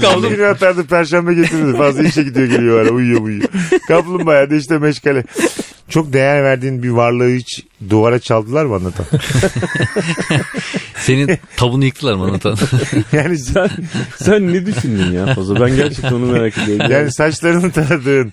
[0.00, 1.76] Kaldı günü atardı perşembe getirirdi.
[1.76, 3.48] Fazla işe gidiyor geliyor ara uyuyor uyuyor.
[3.88, 5.24] Kaplumbağa da işte meşgale.
[5.88, 9.06] Çok değer verdiğin bir varlığı hiç duvara çaldılar mı anlatan?
[10.96, 12.56] Senin tavunu yıktılar mı anlatan?
[13.12, 13.68] Yani Sen,
[14.16, 15.60] sen ne düşündün ya Fazla?
[15.60, 16.86] Ben gerçekten onu merak ediyorum.
[16.90, 18.32] yani saçlarını taradığın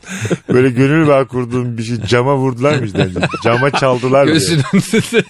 [0.53, 3.07] böyle gönül bağ kurduğun bir şey cama vurdular mı işte?
[3.43, 4.25] Cama çaldılar mı?
[4.25, 4.33] diye.
[4.39, 4.63] Göğsünün.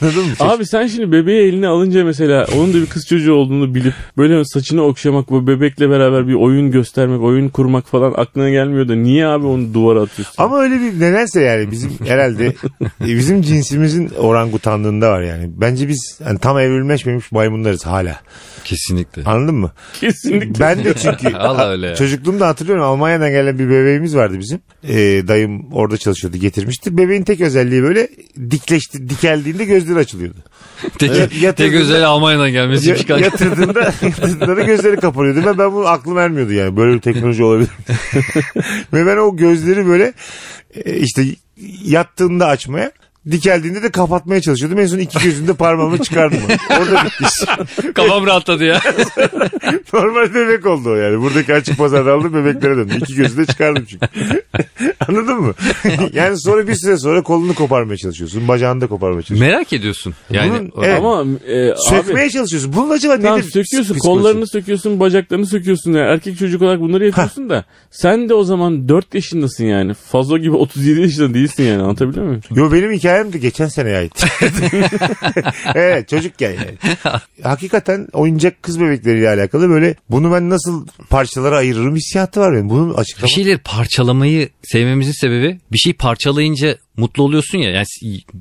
[0.00, 0.32] Anladın mı?
[0.40, 4.44] Abi sen şimdi bebeği eline alınca mesela onun da bir kız çocuğu olduğunu bilip böyle
[4.44, 9.26] saçını okşamak ve bebekle beraber bir oyun göstermek, oyun kurmak falan aklına gelmiyor da niye
[9.26, 10.34] abi onu duvara atıyorsun?
[10.38, 12.54] Ama öyle bir nedense yani bizim herhalde
[13.16, 15.50] bizim cinsimizin orangutanlığında var yani.
[15.56, 18.20] Bence biz hani tam evrilmeşmemiş maymunlarız hala.
[18.64, 19.22] Kesinlikle.
[19.24, 19.72] Anladın mı?
[20.00, 20.60] Kesinlikle.
[20.60, 21.94] Ben de çünkü Allah öyle ya.
[21.94, 24.60] çocukluğumda hatırlıyorum Almanya'dan gelen bir bebeğimiz vardı bizim.
[24.88, 24.94] Ee,
[25.28, 26.98] dayım orada çalışıyordu getirmişti.
[26.98, 28.08] Bebeğin tek özelliği böyle
[28.50, 30.38] dikleşti, dikeldiğinde gözleri açılıyordu.
[30.98, 33.18] Tek, yatırdığında- tek özel Almanya'dan gelmesi Ya, çıkan.
[33.18, 37.70] yatırdığında, yatırdığında da gözleri kapanıyordu ve ben bunu aklım ermiyordu yani böyle bir teknoloji olabilir.
[38.92, 40.12] ve ben o gözleri böyle
[40.84, 41.24] e, işte
[41.84, 42.92] yattığında açmaya
[43.30, 44.78] dikeldiğinde de kapatmaya çalışıyordum.
[44.80, 46.38] En son iki gözünde parmağımı çıkardım.
[46.70, 47.44] Orada bitti iş.
[47.94, 48.80] Kafam rahatladı ya.
[49.92, 51.20] Normal bebek oldu o yani.
[51.20, 52.92] Buradaki açık pazarda aldım bebeklere döndü.
[53.00, 54.06] İki gözü de çıkardım çünkü.
[55.08, 55.54] Anladın mı?
[56.12, 58.48] yani sonra bir süre sonra kolunu koparmaya çalışıyorsun.
[58.48, 59.46] Bacağını da koparmaya çalışıyorsun.
[59.56, 60.14] Merak ediyorsun.
[60.30, 60.98] Yani Bunun- evet.
[60.98, 62.72] Ama e, Sökmeye abi çalışıyorsun.
[62.72, 63.50] Bunun acaba tamam nedir?
[63.50, 68.44] söküyorsun kollarını söküyorsun bacaklarını söküyorsun ya erkek çocuk olarak bunları yapıyorsun da sen de o
[68.44, 72.42] zaman 4 yaşındasın yani Fazo gibi 37 yaşında değilsin yani anlatabiliyor muyum?
[72.54, 74.24] Yo benim hikayem de geçen seneye ait.
[75.74, 76.94] evet çocukken yani.
[77.42, 82.70] Hakikaten oyuncak kız bebekleriyle alakalı böyle bunu ben nasıl parçalara ayırırım hissiyatı var benim.
[82.70, 83.34] Bunun bir açıklaması.
[83.34, 87.70] şeyleri parçalamayı sevmemizin sebebi bir şey parçalayınca mutlu oluyorsun ya.
[87.70, 87.86] Yani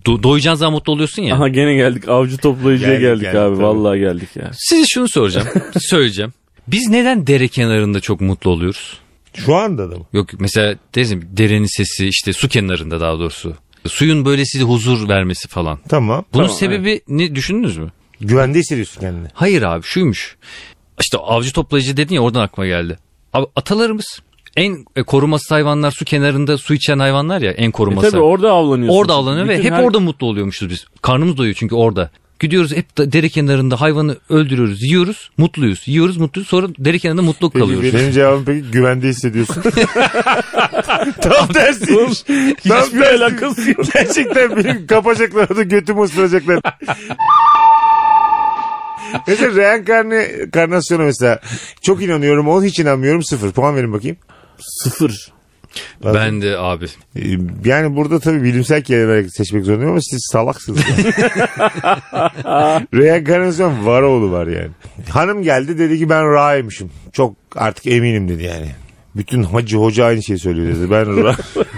[0.06, 1.36] do- doyacağın zaman mutlu oluyorsun ya.
[1.36, 3.64] Aha gene geldik avcı toplayıcıya Geldik, geldik, geldik, abi tabii.
[3.64, 4.52] vallahi geldik ya.
[4.58, 5.48] Size şunu soracağım.
[5.80, 6.34] söyleyeceğim.
[6.68, 8.98] Biz neden dere kenarında çok mutlu oluyoruz?
[9.34, 10.06] Şu anda da mı?
[10.14, 13.54] Yok mesela derim derenin sesi işte su kenarında daha doğrusu.
[13.88, 15.80] Suyun böyle size huzur vermesi falan.
[15.90, 16.26] Tamam.
[16.34, 17.92] Bunun Tamam, sebebi ne düşündünüz mü?
[18.22, 19.28] Güvende hissediyorsun kendini.
[19.34, 20.36] Hayır abi şuymuş.
[21.00, 22.98] İşte avcı toplayıcı dedin ya oradan aklıma geldi.
[23.34, 24.20] Abi atalarımız
[24.56, 28.12] en e, korumasız hayvanlar su kenarında su içen hayvanlar ya en E koruması.
[28.12, 29.00] tabii orada avlanıyorsun.
[29.00, 30.86] orada avlanıyor ve hep her- orada mutlu oluyormuşuz biz.
[31.02, 32.10] Karnımız doyuyor çünkü orada.
[32.40, 35.88] Gidiyoruz hep de- dere kenarında hayvanı öldürüyoruz, yiyoruz, mutluyuz.
[35.88, 36.50] Yiyoruz, mutluyuz.
[36.50, 37.94] Sonra dere kenarında mutluluk Peki kalıyoruz.
[37.94, 39.62] benim cevabım peki güvende hissediyorsun.
[41.22, 41.86] Tam tersi.
[41.86, 43.10] Tam Hiçbir tersi.
[43.24, 43.86] alakası yok.
[43.94, 46.60] Gerçekten benim kapacaklar da götümü ısıracaklar.
[49.28, 51.40] mesela reenkarne karnasyona mesela
[51.82, 54.18] çok inanıyorum o hiç inanmıyorum sıfır puan verin bakayım.
[54.60, 55.33] Sıfır.
[56.04, 56.86] Ben de abi.
[57.16, 57.22] Ee,
[57.66, 60.80] Yani burada tabii bilimsel kelimeler seçmek zorundayım ama siz salaksınız.
[60.90, 61.14] Yani.
[62.94, 64.70] Reenkarnasyon var oğlu var yani.
[65.10, 66.92] Hanım geldi dedi ki ben ra'ymışım.
[67.12, 68.68] Çok artık eminim dedi yani.
[69.16, 70.92] Bütün hacı hoca aynı şeyi söylüyor dedi.
[70.92, 71.36] Ben ra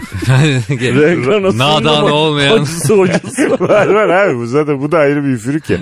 [1.58, 2.52] Nadan olmayan.
[2.52, 3.52] Hocası hocası.
[3.60, 5.78] var var abi bu zaten bu da ayrı bir üfürük ya.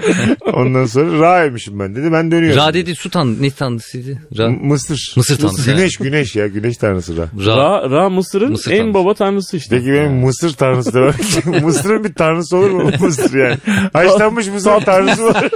[0.53, 2.57] Ondan sonra Ra'ymışım ben dedi ben dönüyorum.
[2.59, 4.17] Ra dedi su tan ne tanrısıydı?
[4.37, 5.13] Ra, M- Mısır.
[5.17, 7.27] Mısır tanrısı, Güneş güneş ya güneş tanrısı Ra.
[7.45, 7.57] Ra.
[7.57, 8.93] Ra, Ra Mısır'ın Mısır en tanrısı.
[8.93, 9.77] baba tanrısı işte.
[9.77, 11.45] Peki benim Mısır tanrısı demek.
[11.63, 12.91] Mısır'ın bir tanrısı olur mu?
[12.99, 13.57] Mısır yani.
[13.93, 15.49] Haşlanmış Mısır tanrısı var.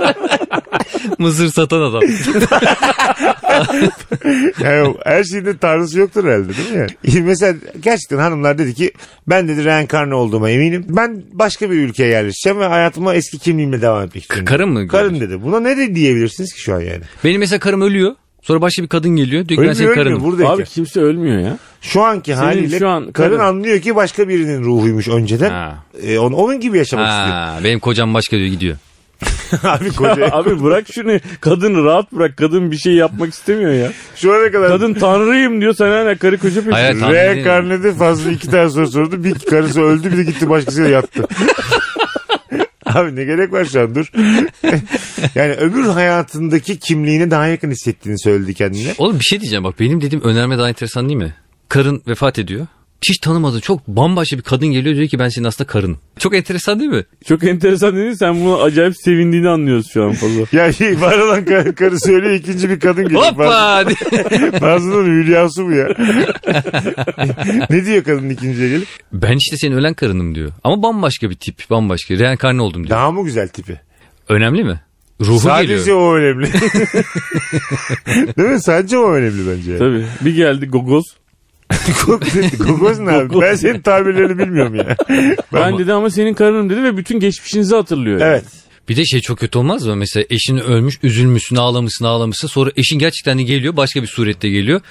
[1.20, 2.02] Mısır satan adam.
[4.64, 6.88] Yani her şeyde tanrısı yoktur herhalde değil mi?
[7.04, 7.22] Yani?
[7.22, 8.92] Mesela gerçekten hanımlar dedi ki
[9.28, 10.86] ben dedi reenkarne olduğuma eminim.
[10.90, 14.46] Ben başka bir ülkeye yerleşeceğim ve hayatıma eski kimliğimle devam etmek istiyorum.
[14.46, 14.88] karın mı?
[14.88, 15.44] Karın dedi.
[15.44, 17.02] Buna ne de diyebilirsiniz ki şu an yani?
[17.24, 18.16] Benim mesela karım ölüyor.
[18.42, 19.48] Sonra başka bir kadın geliyor.
[19.48, 20.24] Diyor ki ben senin karınım.
[20.24, 20.54] buradayken.
[20.54, 21.58] Abi kimse ölmüyor ya.
[21.82, 25.50] Şu anki haliyle şu an karın karın- anlıyor ki başka birinin ruhuymuş önceden.
[25.50, 25.84] Ha.
[26.04, 28.78] E, onun, onun gibi yaşamak Ha, benim kocam başka diyor gidiyor.
[29.64, 30.30] Abi koca.
[30.32, 31.20] Abi bırak şunu.
[31.42, 32.38] Kadını rahat bırak.
[32.38, 33.92] Kadın bir şey yapmak istemiyor ya.
[34.16, 35.74] Şu ana kadar Kadın tanrıyım diyor.
[35.74, 36.74] Sen hala karı koca peşinde.
[36.74, 37.26] Hayır, Tanrı değil.
[37.26, 39.24] Reenkarnede fazla iki tane soru sordu.
[39.24, 41.24] Bir karısı öldü bir de gitti başkasıyla yattı.
[42.86, 44.12] Abi ne gerek var şu an dur.
[45.36, 48.94] yani öbür hayatındaki kimliğine daha yakın hissettiğini söyledi kendine.
[48.98, 51.34] Oğlum bir şey diyeceğim bak benim dediğim önerme daha enteresan değil mi?
[51.70, 52.68] Karın vefat ediyor.
[53.02, 56.00] Hiç tanımadığı çok bambaşka bir kadın geliyor diyor ki ben senin aslında karınım.
[56.20, 57.04] Çok enteresan değil mi?
[57.26, 58.18] Çok enteresan değil mi?
[58.18, 60.42] Sen bunu acayip sevindiğini anlıyoruz şu an fazla.
[60.58, 63.22] Ya şey, var olan kar, karı söylüyor ikinci bir kadın geliyor.
[63.24, 63.84] Hoppa!
[64.62, 65.88] Bazılarının hülyası bu ya.
[67.70, 68.88] ne diyor kadın ikinciye gelip?
[69.14, 70.52] ben işte senin ölen karınım diyor.
[70.64, 72.14] Ama bambaşka bir tip bambaşka.
[72.14, 72.98] Reenkarne oldum diyor.
[72.98, 73.80] Daha mı güzel tipi?
[74.30, 74.82] Önemli mi?
[75.22, 75.98] Ruhu Sadece geliyor.
[75.98, 76.54] o önemli.
[78.38, 78.62] Değil mi?
[78.62, 79.72] Sadece o önemli bence.
[79.72, 79.80] yani.
[79.80, 80.06] Tabii.
[80.26, 81.04] Bir geldi gogoz.
[82.58, 83.42] Gogoz ne abi?
[83.42, 84.96] Ben senin tabirlerini bilmiyorum ya.
[85.54, 88.20] Ben dedi ama senin karınım dedi ve bütün geçmişinizi hatırlıyor.
[88.20, 88.30] yani.
[88.30, 88.46] Evet.
[88.90, 89.96] Bir de şey çok kötü olmaz mı?
[89.96, 92.48] Mesela eşin ölmüş, üzülmüşsün, ağlamışsın, ağlamışsın.
[92.48, 94.82] Sonra eşin gerçekten de geliyor, başka bir surette geliyor.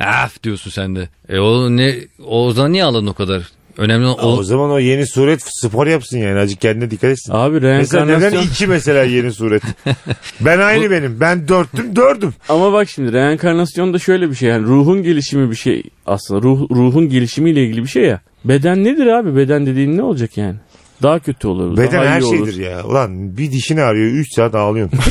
[0.00, 1.08] Af diyorsun sen de.
[1.28, 1.94] E o ne
[2.26, 3.42] o zaman niye ağladın o kadar?
[3.78, 6.38] Önemli olan O o, zaman o yeni suret spor yapsın yani.
[6.40, 7.32] Azıcık kendine dikkat etsin.
[7.32, 8.52] Abi Mesela neden reenkarnasyon.
[8.52, 9.62] iki mesela yeni suret?
[10.40, 11.20] Ben aynı benim.
[11.20, 12.34] Ben dörttüm dördüm.
[12.48, 16.70] Ama bak şimdi reenkarnasyon da şöyle bir şey yani ruhun gelişimi bir şey aslında ruh,
[16.70, 18.20] ruhun gelişimiyle ilgili bir şey ya.
[18.44, 20.56] Beden nedir abi beden dediğin ne olacak yani?
[21.02, 21.76] Daha kötü olur.
[21.76, 22.46] Beden daha her iyi olur.
[22.46, 22.84] şeydir ya.
[22.84, 24.98] Ulan bir dişini ağrıyor 3 saat ağlıyorsun.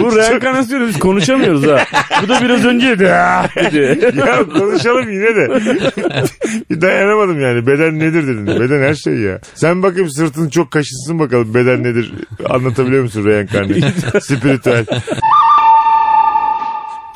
[0.00, 1.84] Bu reenkarnasyonu biz konuşamıyoruz ha.
[2.22, 2.98] Bu da biraz önce dedi.
[3.72, 4.16] Dedi.
[4.18, 5.48] ya konuşalım yine de.
[6.80, 7.66] dayanamadım yani.
[7.66, 8.46] Beden nedir dedin.
[8.46, 9.40] Beden her şey ya.
[9.54, 12.12] Sen bakayım sırtın çok kaşınsın bakalım beden nedir.
[12.50, 13.74] Anlatabiliyor musun reenkarne?
[14.20, 14.86] Spiritüel.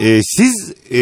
[0.00, 1.00] Ee, siz e,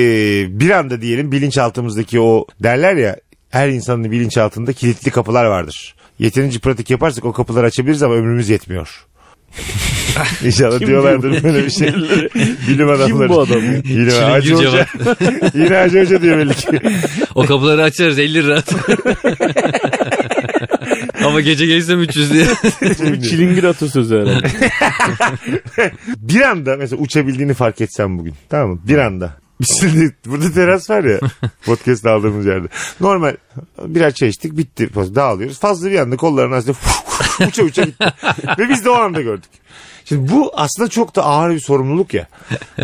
[0.60, 3.16] bir anda diyelim bilinçaltımızdaki o derler ya
[3.50, 5.94] her insanın bilinçaltında kilitli kapılar vardır.
[6.18, 9.06] Yeterince pratik yaparsak o kapıları açabiliriz ama ömrümüz yetmiyor.
[10.44, 11.42] İnşallah Kim diyorlardır diyor?
[11.42, 11.88] böyle bir şey.
[12.68, 13.06] Bilim adamları.
[13.06, 13.60] Kim bu adam?
[13.84, 14.86] Yine Hacı Çilingir Hoca.
[15.54, 16.80] Yine Hacı Hoca diyor belli ki.
[17.34, 18.62] o kapıları açarız 50 lira.
[21.24, 22.46] Ama gece gelirsem 300 diye.
[22.82, 24.48] Bir çilingir atasözü herhalde.
[26.16, 28.34] bir anda mesela uçabildiğini fark etsem bugün.
[28.48, 28.80] Tamam mı?
[28.84, 29.36] Bir anda.
[29.60, 31.20] Biz şimdi burada teras var ya
[31.66, 32.68] podcast aldığımız yerde.
[33.00, 33.36] Normal
[33.84, 34.90] birer çay içtik bitti.
[34.94, 35.60] Dağılıyoruz.
[35.60, 36.72] Fazla bir anda kollarını açtı.
[37.48, 38.04] uça uça gitti.
[38.58, 39.50] Ve biz de o anda gördük.
[40.10, 42.26] Şimdi bu aslında çok da ağır bir sorumluluk ya.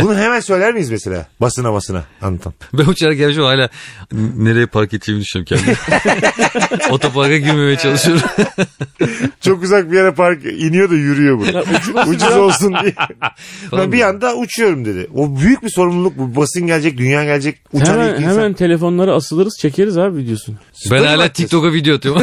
[0.01, 1.27] Bunu hemen söyler miyiz mesela?
[1.41, 2.55] Basına basına anlatan.
[2.73, 3.69] ben uçarak gelmişim hala
[4.37, 5.77] nereye park edeceğimi düşünüyorum kendimi.
[6.91, 8.23] Otoparka girmemeye çalışıyorum.
[9.41, 12.11] Çok uzak bir yere park iniyor da yürüyor bu.
[12.11, 12.95] Ucuz olsun diye.
[13.73, 15.09] Ben bir anda uçuyorum dedi.
[15.15, 16.37] O büyük bir sorumluluk bu.
[16.37, 17.59] Basın gelecek, dünya gelecek.
[17.73, 18.31] Uçan hemen, ilk insan.
[18.31, 20.57] hemen telefonlara asılırız çekeriz abi videosunu.
[20.91, 21.29] ben hala.
[21.29, 22.23] TikTok'a video atıyorum.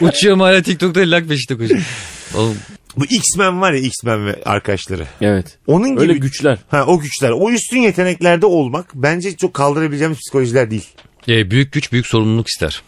[0.00, 1.86] Uçuyorum hala TikTok'ta lak peşinde koşuyorum.
[2.34, 2.56] Oğlum
[2.96, 5.06] Bu X-Men var ya X-Men ve arkadaşları.
[5.20, 5.58] Evet.
[5.66, 6.58] Onun gibi Öyle güçler.
[6.68, 7.30] ha, o güçler.
[7.30, 10.86] O üstün yeteneklerde olmak bence çok kaldırabileceğimiz psikolojiler değil.
[11.28, 12.82] e, büyük güç büyük sorumluluk ister.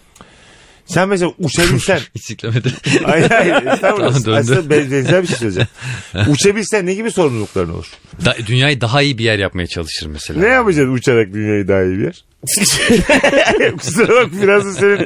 [0.87, 2.01] Sen mesela uçabilsen.
[2.15, 2.73] Hiç siklemedi.
[3.05, 3.63] hayır hayır.
[3.81, 4.31] Tamam, döndü.
[4.39, 5.69] Aslında ben- benzer bir şey söyleyeceğim.
[6.29, 7.87] Uçabilsen ne gibi sorumlulukların olur?
[8.25, 10.41] Da, dünyayı daha iyi bir yer yapmaya çalışır mesela.
[10.41, 12.25] Ne yapacaksın uçarak dünyayı daha iyi bir yer?
[13.79, 14.97] Kusura bak biraz da senin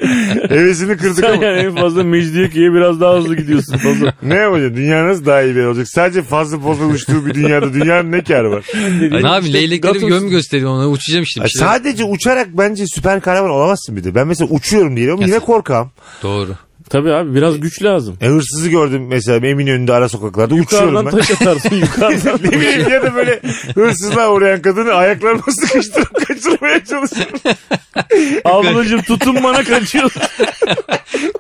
[0.49, 1.45] hevesini kırdık Sen ama.
[1.45, 4.15] yani en fazla Mecidiyeköy'e biraz daha hızlı gidiyorsun fazla.
[4.23, 4.77] Ne yapacaksın?
[4.77, 5.89] Dünya nasıl daha iyi bir yer olacak?
[5.89, 8.65] Sadece fazla fazla uçtuğu bir dünyada dünyanın ne karı var?
[8.75, 11.41] Ay, ne yapayım leylekleri bir mü gösteriyor ona uçacağım işte.
[11.41, 11.51] Bir Ay.
[11.51, 14.15] Sadece uçarak bence süper kahraman olamazsın bir de.
[14.15, 15.91] Ben mesela uçuyorum diyelim ama yine korkam.
[16.23, 16.51] Doğru.
[16.91, 18.17] Tabii abi biraz güç lazım.
[18.21, 21.19] E, hırsızı gördüm mesela Eminönü'nde ara sokaklarda uçuyorum Yukarıdan ben.
[21.19, 22.39] taş atarsın yukarıdan.
[22.45, 23.41] ne bileyim ya da böyle
[23.75, 27.41] hırsızlığa uğrayan kadını ayaklarıma sıkıştırıp kaçırmaya çalışıyorum.
[28.45, 30.23] Ablacım tutun bana kaçıyorsun.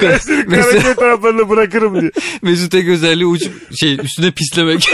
[0.00, 2.10] Ben seni Karaköy taraflarına bırakırım diye.
[2.42, 4.90] Mesut tek özelliği uçup şey üstüne pislemek.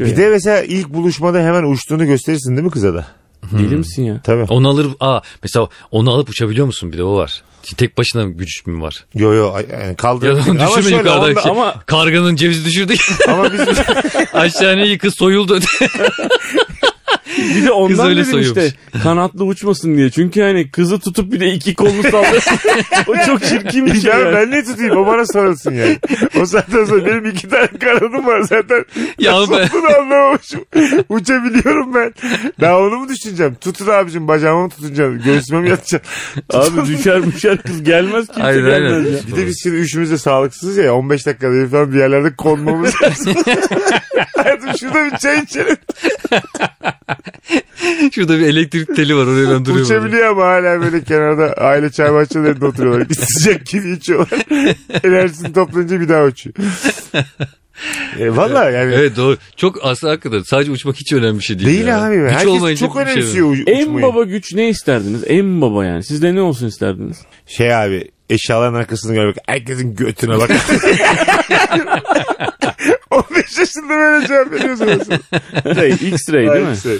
[0.00, 3.06] Bir de mesela ilk buluşmada hemen uçtuğunu gösterirsin değil mi kıza da?
[3.52, 4.20] Deli misin ya?
[4.24, 4.42] Tabii.
[4.48, 7.42] Onu alır aa mesela onu alıp uçabiliyor musun bir de o var.
[7.76, 9.04] Tek başına güç mü var?
[9.14, 10.42] Yo yo yani Ya kaldırabilir.
[10.50, 12.94] onu ama düşürme şöyle yukarıdan onda- ama- Karganın cevizi düşürdü.
[13.28, 13.60] ama biz
[14.34, 15.58] Aşağı ne kız soyuldu.
[17.38, 18.64] Bir de ondan öyle dedim soyuyormuş.
[18.64, 20.10] işte kanatlı uçmasın diye.
[20.10, 22.44] Çünkü hani kızı tutup bir de iki kolunu sallıyor.
[23.06, 24.10] o çok çirkin bir şey.
[24.10, 24.34] ya yani.
[24.34, 25.98] ben ne tutayım o bana sarılsın yani.
[26.40, 28.84] O zaten sonra benim iki tane kanadım var zaten.
[29.18, 30.64] Ya ben- olduğunu anlamamışım.
[31.08, 32.14] Uçabiliyorum ben.
[32.60, 33.54] Daha onu mu düşüneceğim?
[33.54, 35.22] Tutun abicim bacağımı mı tutunacağım?
[35.24, 36.12] Göğsüme mi yatacaksın?
[36.52, 38.80] Abi düşer düşer kız gelmez kimse Aynen, aynen.
[38.80, 39.18] gelmez ya.
[39.26, 43.02] Bir de biz şimdi üçümüz de sağlıksızız ya 15 dakikada bir falan bir yerlerde konmamız
[43.02, 43.34] lazım.
[44.36, 45.76] Hayatım şurada bir çay içelim.
[48.12, 49.82] Şurada bir elektrik teli var oraya ben duruyorum.
[49.86, 53.08] Uçabiliyor ama hala böyle kenarda aile çay bahçelerinde oturuyorlar.
[53.08, 54.40] Bir sıcak gibi içiyorlar.
[55.04, 56.54] Enerjisini toplayınca bir daha uçuyor.
[58.18, 59.36] E, Valla yani Evet doğru.
[59.56, 61.68] Çok aslında hakikaten sadece uçmak hiç önemli bir şey değil.
[61.68, 62.02] değil ya.
[62.04, 62.24] abi.
[62.26, 64.06] Hiç Herkes olmayınca çok bir şey önemsiyor uç- En uçmayı.
[64.06, 65.22] baba güç ne isterdiniz?
[65.26, 66.04] En baba yani.
[66.04, 67.16] Sizde ne olsun isterdiniz?
[67.46, 70.50] Şey abi eşyaların arkasını görmek herkesin götüne bak.
[73.10, 74.86] 15 yaşında böyle cevap veriyorsun.
[75.66, 76.76] Ray, X-ray değil mi?
[76.82, 76.98] Şey.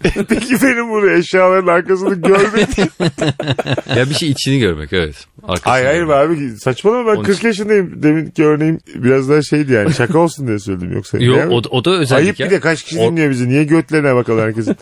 [0.28, 2.68] Peki benim bunu eşyaların arkasını görmek
[3.96, 5.26] Ya bir şey içini görmek evet.
[5.42, 8.02] Arkasını Hayır hayır abi saçmalama ben Onun 40 yaşındayım.
[8.02, 11.18] Deminki örneğim biraz daha şeydi yani şaka olsun diye söyledim yoksa.
[11.18, 12.46] Yok o, o da özellik Ayıp ya.
[12.46, 13.48] bir de kaç kişi O- dinliyor bizi.
[13.48, 14.76] Niye götlerine bakalım herkesin?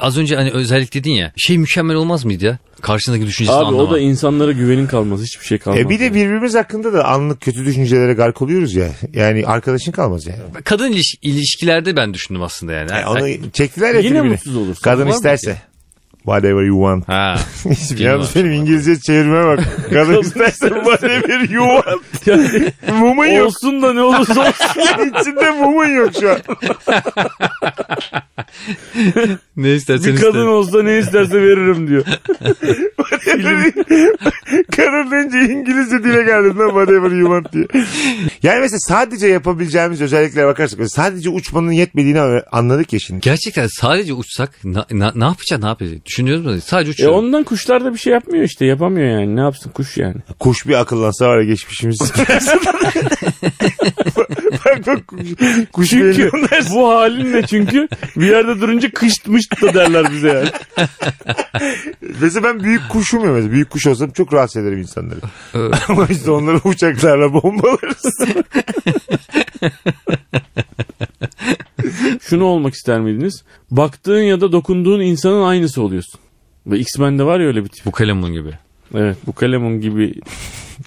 [0.00, 1.32] Az önce hani özellik dedin ya.
[1.36, 2.58] Şey mükemmel olmaz mıydı ya?
[2.80, 3.82] Karşındaki düşüncesini Abi anlama.
[3.82, 5.22] o da insanlara güvenin kalmaz.
[5.22, 5.80] Hiçbir şey kalmaz.
[5.80, 8.88] e bir de birbirimiz hakkında da anlık kötü düşüncelere gark oluyoruz ya.
[9.14, 10.38] Yani arkadaşın kalmaz yani.
[10.64, 12.90] Kadın iliş- ilişkilerde ben düşündüm aslında yani.
[12.92, 14.30] Yani onu çektiler ya Yine tribüne.
[14.32, 14.82] mutsuz olursun.
[14.82, 15.56] Kadın Var mı isterse.
[16.24, 17.08] Whatever you want.
[17.08, 17.36] Ha.
[17.96, 19.60] Yalnız benim İngilizce çevirmeye bak.
[19.90, 22.02] Kadın isterse whatever you want.
[23.00, 23.46] Mumun yok.
[23.46, 25.20] olsun da ne olursa olsun.
[25.20, 26.38] İçinde mumun yok şu an.
[29.56, 32.04] ne istersen bir kadın olsa ne isterse veririm diyor.
[34.76, 37.82] Kadın deyince İngilizce dile geldim lan whatever you want diye.
[38.42, 42.20] Yani mesela sadece yapabileceğimiz özelliklere bakarsak mesela sadece uçmanın yetmediğini
[42.52, 43.20] anladık ya şimdi.
[43.20, 45.98] Gerçekten sadece uçsak na, na- ne yapacağız ne yapacağız?
[46.10, 46.60] Düşünüyoruz mu?
[46.64, 47.12] Sadece E uçuyor.
[47.12, 48.64] ondan kuşlar da bir şey yapmıyor işte.
[48.64, 49.36] Yapamıyor yani.
[49.36, 50.14] Ne yapsın kuş yani.
[50.38, 52.00] Kuş bir akıllansa var ya geçmişimiz.
[54.64, 55.28] bak bak kuş,
[55.72, 56.30] kuş Çünkü
[56.70, 59.28] bu halinle çünkü bir yerde durunca kışt
[59.62, 60.48] da derler bize yani.
[62.20, 63.52] Mesela ben büyük kuşum ya mesela.
[63.52, 65.20] Büyük kuş olsam çok rahatsız ederim insanları.
[65.54, 65.74] Evet.
[65.88, 68.18] Ama de onları uçaklarla bombalarız.
[72.30, 73.44] Şunu olmak ister miydiniz?
[73.70, 76.20] Baktığın ya da dokunduğun insanın aynısı oluyorsun.
[76.66, 77.86] Ve X-Men'de var ya öyle bir tip.
[77.86, 78.50] Bu kalemun gibi.
[78.94, 80.14] Evet bu Kalemun gibi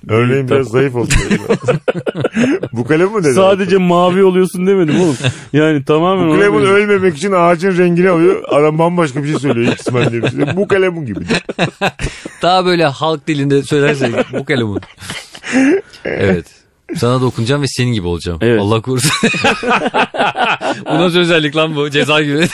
[0.10, 1.10] Örneğin biraz zayıf oldu.
[2.74, 3.34] Bu kalem mi dedi?
[3.34, 5.18] sadece mavi oluyorsun demedim oğlum.
[5.54, 8.44] Yani tamamen Bu kalemun ölmemek için ağacın rengini alıyor.
[8.48, 9.74] Adam bambaşka bir şey söylüyor.
[9.74, 10.56] X-Men diye şey.
[10.56, 11.20] Bu kalemun gibi.
[12.42, 14.82] Daha böyle halk dilinde söylersek bu kalemun.
[16.06, 16.63] Evet.
[16.98, 18.40] Sana dokunacağım ve senin gibi olacağım.
[18.42, 18.62] Evet.
[18.62, 19.12] Allah korusun.
[20.86, 21.90] bu nasıl özellik lan bu?
[21.90, 22.48] Ceza gibi.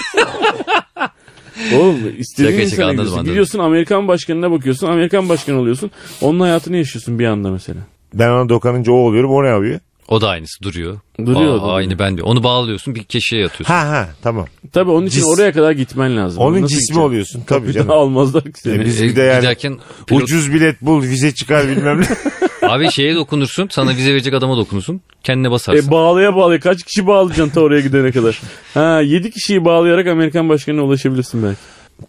[1.75, 3.25] Oğlum istediğin Şaka şaka, anladım, anladım.
[3.25, 4.88] Gidiyorsun Amerikan başkanına bakıyorsun.
[4.88, 5.91] Amerikan başkanı oluyorsun.
[6.21, 7.80] Onun hayatını yaşıyorsun bir anda mesela.
[8.13, 9.32] Ben ona dokanınca o oluyorum.
[9.32, 9.80] O ne yapıyor?
[10.08, 10.99] O da aynısı duruyor.
[11.25, 11.73] Duruyor, Aa.
[11.73, 12.28] Aynı ben diyor.
[12.28, 13.73] Onu bağlıyorsun bir keşeye atıyorsun.
[13.73, 14.45] Ha ha tamam.
[14.73, 16.41] Tabii onun için Cis- oraya kadar gitmen lazım.
[16.43, 17.02] Onun Nasıl cismi gideceksin?
[17.02, 17.43] oluyorsun.
[17.47, 17.91] Tabii Bir canım.
[17.91, 18.75] almazlar ki seni.
[18.82, 22.06] E biz- E, bir de yani giderken pilot- Ucuz bilet bul, vize çıkar bilmem ne.
[22.62, 23.67] abi şeye dokunursun.
[23.72, 25.02] Sana vize verecek adama dokunursun.
[25.24, 25.88] Kendine basarsın.
[25.88, 28.41] E bağlaya bağlaya kaç kişi bağlayacaksın ta oraya gidene kadar?
[28.74, 31.60] Ha 7 kişiyi bağlayarak Amerikan başkanına ulaşabilirsin belki.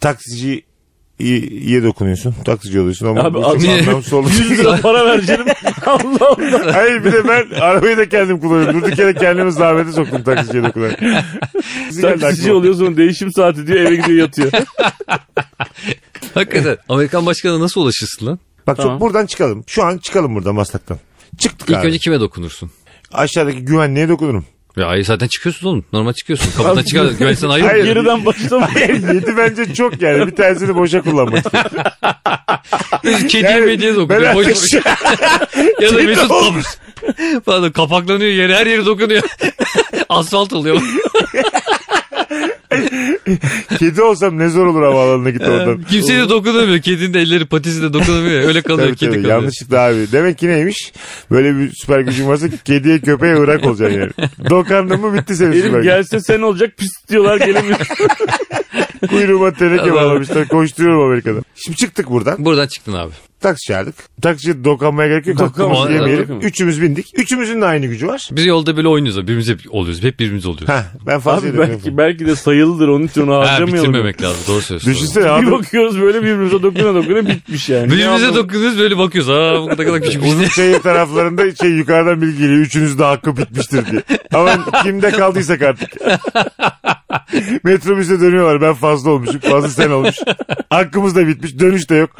[0.00, 0.62] Taksici
[1.18, 2.34] iyiye dokunuyorsun.
[2.44, 4.28] Taksici oluyorsun ama Abi, bu çok anlamsız oldu.
[4.38, 5.44] 100 lira para vereceğim.
[5.86, 6.74] Allah Allah.
[6.74, 8.82] Hayır bir de ben arabayı da kendim kullanıyorum.
[8.82, 11.00] Durduk yere kendimi zahmete soktum taksiciye dokunarak.
[11.00, 12.54] Geldi Taksici aklıma.
[12.58, 14.50] oluyor sonra değişim saati diyor eve gidiyor yatıyor.
[16.34, 16.76] Hakikaten.
[16.88, 18.38] Amerikan başkanına nasıl ulaşırsın lan?
[18.70, 18.92] Bak Tamam.
[18.92, 19.64] çok buradan çıkalım.
[19.66, 20.98] Şu an çıkalım buradan Maslak'tan.
[21.38, 21.86] Çıktık İlk abi.
[21.86, 22.70] önce kime dokunursun?
[23.12, 24.44] Aşağıdaki güvenliğe dokunurum.
[24.76, 25.84] Ya ay zaten çıkıyorsun oğlum.
[25.92, 26.52] Normal çıkıyorsun.
[26.56, 27.04] Kapıdan çıkar.
[27.18, 27.66] Güvenlikten ayrı.
[27.66, 27.84] Hayır.
[27.84, 28.68] Geriden başlama.
[29.14, 30.26] Yedi bence çok yani.
[30.26, 31.44] Bir tanesini boşa kullanmak.
[33.28, 34.34] Kediye Yani mediye ben dokunuyor.
[34.34, 34.72] Boş boş.
[35.80, 36.66] ya da Mesut olmuş.
[37.46, 39.22] Pardon kapaklanıyor yere her yeri dokunuyor.
[40.08, 40.82] Asfalt oluyor.
[43.78, 45.82] Kedi olsam ne zor olur havaalanına git oradan.
[45.82, 46.78] Kimseye de dokunamıyor.
[46.82, 48.42] Kedinin de elleri patisi de dokunamıyor.
[48.48, 49.22] Öyle kalıyor Tabii, kedi tabii.
[49.22, 49.38] kalıyor.
[49.40, 50.06] Yanlışlıkla abi.
[50.12, 50.92] Demek ki neymiş?
[51.30, 54.10] Böyle bir süper gücün varsa kediye köpeğe ırak olacaksın yani.
[54.50, 55.90] Dokandın mı bitti senin süper Elim gücün.
[55.90, 57.78] gelse sen olacak pis diyorlar gelemiyor.
[59.10, 60.48] Kuyruğuma teneke bağlamışlar.
[60.48, 61.40] Koşturuyorum Amerika'da.
[61.56, 62.44] Şimdi çıktık buradan.
[62.44, 63.12] Buradan çıktın abi.
[63.40, 63.94] Taksi çağırdık.
[64.22, 65.36] Taksiye dokanmaya gerek yok.
[65.38, 66.22] Dokanma- Hakkımızı yemeyelim.
[66.24, 66.42] Dokanma.
[66.42, 67.06] Üçümüz bindik.
[67.18, 68.28] Üçümüzün de aynı gücü var.
[68.32, 69.18] Biz yolda böyle oynuyoruz.
[69.18, 69.22] abi.
[69.24, 70.02] Birbirimize oluyoruz.
[70.02, 70.68] Hep birbirimiz oluyoruz.
[70.68, 71.60] Heh, ben fazla Abi yedim.
[71.70, 73.90] belki, belki de sayılıdır onun için onu Ha, harcamayalım.
[73.90, 74.40] bitirmemek lazım.
[74.48, 74.92] Doğru söylüyorsun.
[74.92, 75.50] Düşünsene Bir abi.
[75.50, 77.82] bakıyoruz böyle birbirimize dokuna dokuna bitmiş yani.
[77.82, 79.30] Ne Birbirimize anlamı- dokunuyoruz böyle bakıyoruz.
[79.30, 80.50] Aa bu ne kadar küçük bir Uzun şey.
[80.72, 82.60] şehir taraflarında şey yukarıdan bilgi geliyor.
[82.60, 84.02] Üçünüz de hakkı bitmiştir diye.
[84.32, 85.90] Ama kimde kaldıysak artık.
[87.64, 88.60] Metrobüse dönüyorlar.
[88.60, 89.40] Ben fazla olmuşum.
[89.40, 90.16] Fazla sen olmuş.
[90.70, 91.58] Hakkımız da bitmiş.
[91.58, 92.10] Dönüş de yok.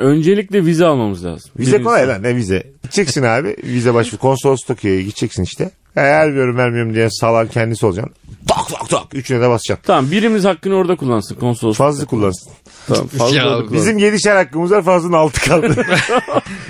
[0.00, 1.50] Öncelikle vize almamız lazım.
[1.58, 1.84] Vize Birincisi.
[1.84, 2.66] kolay lan ne vize.
[2.82, 3.56] Gideceksin abi.
[3.64, 4.20] Vize başvuru.
[4.20, 5.70] Konsolos Tokyo'ya gideceksin işte.
[5.96, 8.14] Vermiyorum vermiyorum diye salan kendisi olacaksın.
[8.48, 9.14] Tak tak tak.
[9.14, 9.86] Üçüne de basacaksın.
[9.86, 11.76] Tamam birimiz hakkını orada kullansın konsolos.
[11.76, 12.52] Fazla kullansın.
[12.88, 13.72] Tamam, fazla Ya, kullansın.
[13.76, 14.82] Bizim yedişer hakkımız var.
[14.82, 15.76] Fazlının altı kaldı.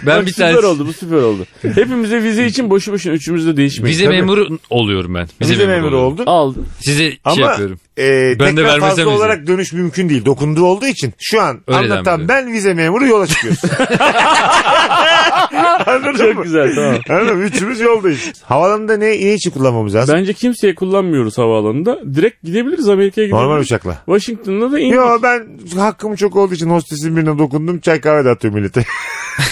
[0.07, 1.47] Ben Bak, bir süper tane oldu bu süper oldu.
[1.63, 3.95] Hepimize vize için boşu boşuna üçümüz de değişmeyin.
[3.95, 4.17] vize Tabii.
[4.17, 5.29] memuru oluyorum ben.
[5.41, 6.05] Vize memuru oluyorum.
[6.13, 6.25] oldun.
[6.27, 6.67] Aldın.
[6.81, 7.79] Size Ama şey yapıyorum.
[8.01, 9.11] E, Ben de tekrar vermesem fazla vize.
[9.17, 10.25] olarak dönüş mümkün değil.
[10.25, 13.61] Dokunduğu olduğu için şu an Öyle anlatan ben vize memuru yola çıkıyoruz.
[15.87, 16.19] Anladın mı?
[16.19, 16.99] Çok güzel tamam.
[17.09, 17.43] Anladın mı?
[17.45, 18.33] Üçümüz yoldayız.
[18.43, 20.15] Havalanında ne, ne için kullanmamız lazım?
[20.19, 22.01] Bence kimseye kullanmıyoruz havaalanında.
[22.15, 23.47] Direkt gidebiliriz Amerika'ya gidebiliriz.
[23.49, 23.99] Normal uçakla.
[24.07, 24.95] Washington'da da indik.
[24.97, 27.81] Yo ben hakkım çok olduğu için hostesin birine dokundum.
[27.81, 28.85] Çay kahve dağıtıyorum millete.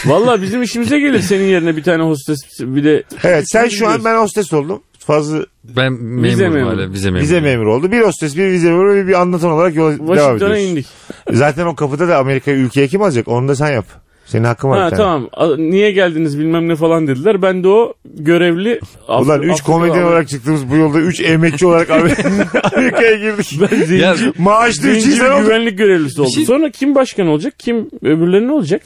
[0.05, 4.05] Valla bizim işimize gelir senin yerine bir tane hostes bir de evet sen şu an
[4.05, 4.83] ben hostes oldum.
[5.09, 5.39] Fazla
[5.77, 6.67] Ben memurum memuru.
[6.77, 6.93] hala.
[6.93, 7.23] Vize memuru.
[7.23, 7.93] vize memuru oldu.
[7.93, 10.71] Bir hostes bir vize memuru ve bir anlatan olarak yola devam Washington'a ediyoruz.
[10.73, 10.87] indik.
[11.33, 13.29] Zaten o kapıda da Amerika ülkeye kim alacak?
[13.29, 13.85] Onu da sen yap.
[14.27, 15.03] Senin hakkın var Ha bir tane.
[15.03, 17.43] tamam A- niye geldiniz bilmem ne falan dediler.
[17.43, 21.67] Ben de o görevli Ulan Afri- 3 Afrika- komedyen olarak çıktığımız bu yolda 3 emekçi
[21.67, 23.59] olarak Amer- Amerika'ya girdik.
[23.61, 25.45] ben zenci, Ya, Maaşlı 3 zenci insan bir olduk.
[25.47, 26.33] güvenlik görevlisi oldum.
[26.33, 27.55] şey- Sonra kim başkan olacak?
[27.59, 28.83] Kim öbürleri ne olacak?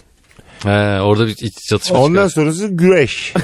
[0.62, 2.42] He, orada bir iç çatışma Ondan çıkar.
[2.42, 3.32] sonrası güreş.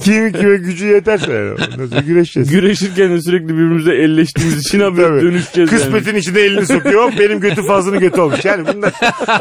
[0.00, 1.32] Kim kime gücü yeterse.
[1.32, 1.50] yani.
[1.50, 2.50] Ondan sonra güreşeceğiz.
[2.50, 5.22] Güreşirken de sürekli birbirimize elleştiğimiz için abi Tabii.
[5.22, 5.80] dönüşeceğiz yani.
[5.82, 7.12] Kısmetin içinde elini sokuyor.
[7.18, 8.44] Benim götü fazlının götü olmuş.
[8.44, 8.92] Yani bunlar,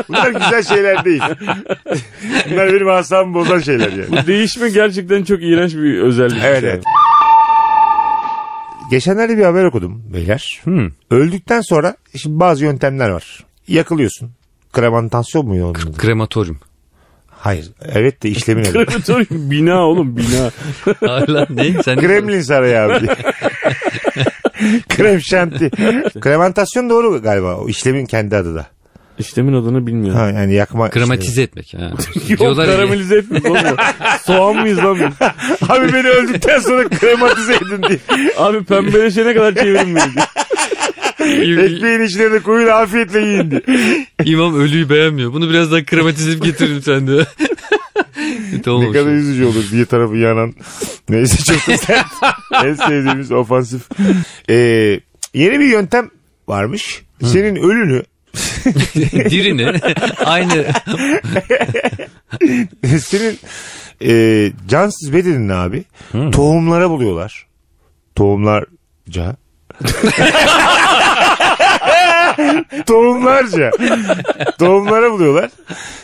[0.10, 1.22] bunlar güzel şeyler değil.
[2.52, 4.12] Bunlar benim asabımı bozan şeyler yani.
[4.12, 6.44] Bu değişme gerçekten çok iğrenç bir özellik.
[6.44, 6.72] Evet yani.
[6.74, 6.84] evet.
[8.91, 10.62] Geçenlerde bir haber okudum beyler.
[10.63, 10.89] Hmm.
[11.12, 13.44] Öldükten sonra şimdi bazı yöntemler var.
[13.68, 14.32] Yakılıyorsun.
[14.75, 15.73] Kremantasyon mu onun?
[15.73, 15.97] adı?
[15.97, 16.59] Krematoryum.
[17.29, 17.71] Hayır.
[17.81, 18.71] Evet de işlemin adı.
[18.85, 20.51] Krematorium bina oğlum bina.
[21.09, 21.83] Hala ne?
[21.83, 23.07] Sen Kremlin Sarayı abi.
[24.89, 25.69] Krem şanti.
[26.19, 27.55] Kremantasyon doğru galiba.
[27.55, 28.67] O işlemin kendi adı da.
[29.19, 30.19] İşlemin adını bilmiyorum.
[30.19, 30.89] Ha, yani yakma.
[30.89, 31.73] Krematize etmek.
[31.73, 31.91] Ha.
[32.30, 33.75] Yok Diyorlar karamelize etmek oğlum.
[34.23, 35.28] Soğan mıyız lan biz?
[35.69, 37.99] Abi beni öldükten sonra krematize edin diye.
[38.38, 40.12] Abi pembeleşene kadar çevirin beni.
[40.15, 41.65] diye.
[41.65, 43.62] Ekmeğin içine de koyun afiyetle yiyin diye.
[44.25, 45.34] İmam ölüyü beğenmiyor.
[45.34, 47.25] Bunu biraz daha krematize edip getirin sen de.
[48.65, 50.54] tamam Ne kadar üzücü olur diye tarafı yanan.
[51.10, 52.06] Neyse çok da sert.
[52.65, 53.82] en sevdiğimiz ofansif.
[54.49, 54.56] Ee,
[55.34, 56.10] yeni bir yöntem
[56.47, 57.01] varmış.
[57.23, 58.04] Senin ölünü
[59.30, 59.80] Dirini
[60.25, 60.65] aynı
[62.99, 63.39] senin
[64.01, 65.84] e, cansız bedenini abi
[66.32, 67.47] tohumlara buluyorlar.
[68.15, 69.36] Tohumlarca.
[72.86, 73.71] Tohumlarca.
[74.60, 75.49] Tohumlara buluyorlar.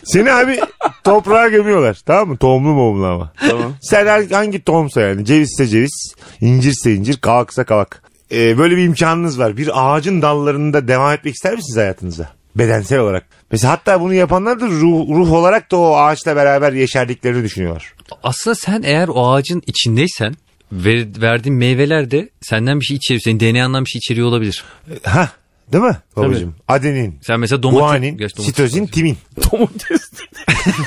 [0.04, 0.60] Seni abi
[1.04, 2.02] toprağa gömüyorlar.
[2.06, 2.38] Tamam mı?
[2.38, 3.34] Tohumlu moğumlu ama.
[3.50, 3.74] Tamam.
[3.82, 8.04] Sen hangi tohumsa yani cevizse ceviz, incirse incir, kavaksa kavak.
[8.32, 9.58] Ee, böyle bir imkanınız var.
[9.58, 12.41] Bir ağacın dallarında devam etmek ister misiniz hayatınıza?
[12.56, 13.26] Bedensel olarak.
[13.52, 17.94] Mesela hatta bunu yapanlar da ruh, ruh olarak da o ağaçla beraber yeşerdiklerini düşünüyorlar.
[18.24, 20.36] Aslında sen eğer o ağacın içindeysen
[20.72, 23.22] ver, verdiğin meyveler de senden bir şey içeriyor.
[23.22, 24.64] Senin DNA'ndan bir şey içeriyor olabilir.
[25.04, 25.30] Ha,
[25.74, 26.54] değil mi babacığım?
[26.68, 27.82] Adenin, Sen mesela domates...
[27.82, 29.18] guanin, Gerçi domates- sitozin, timin.
[29.52, 30.12] Domates.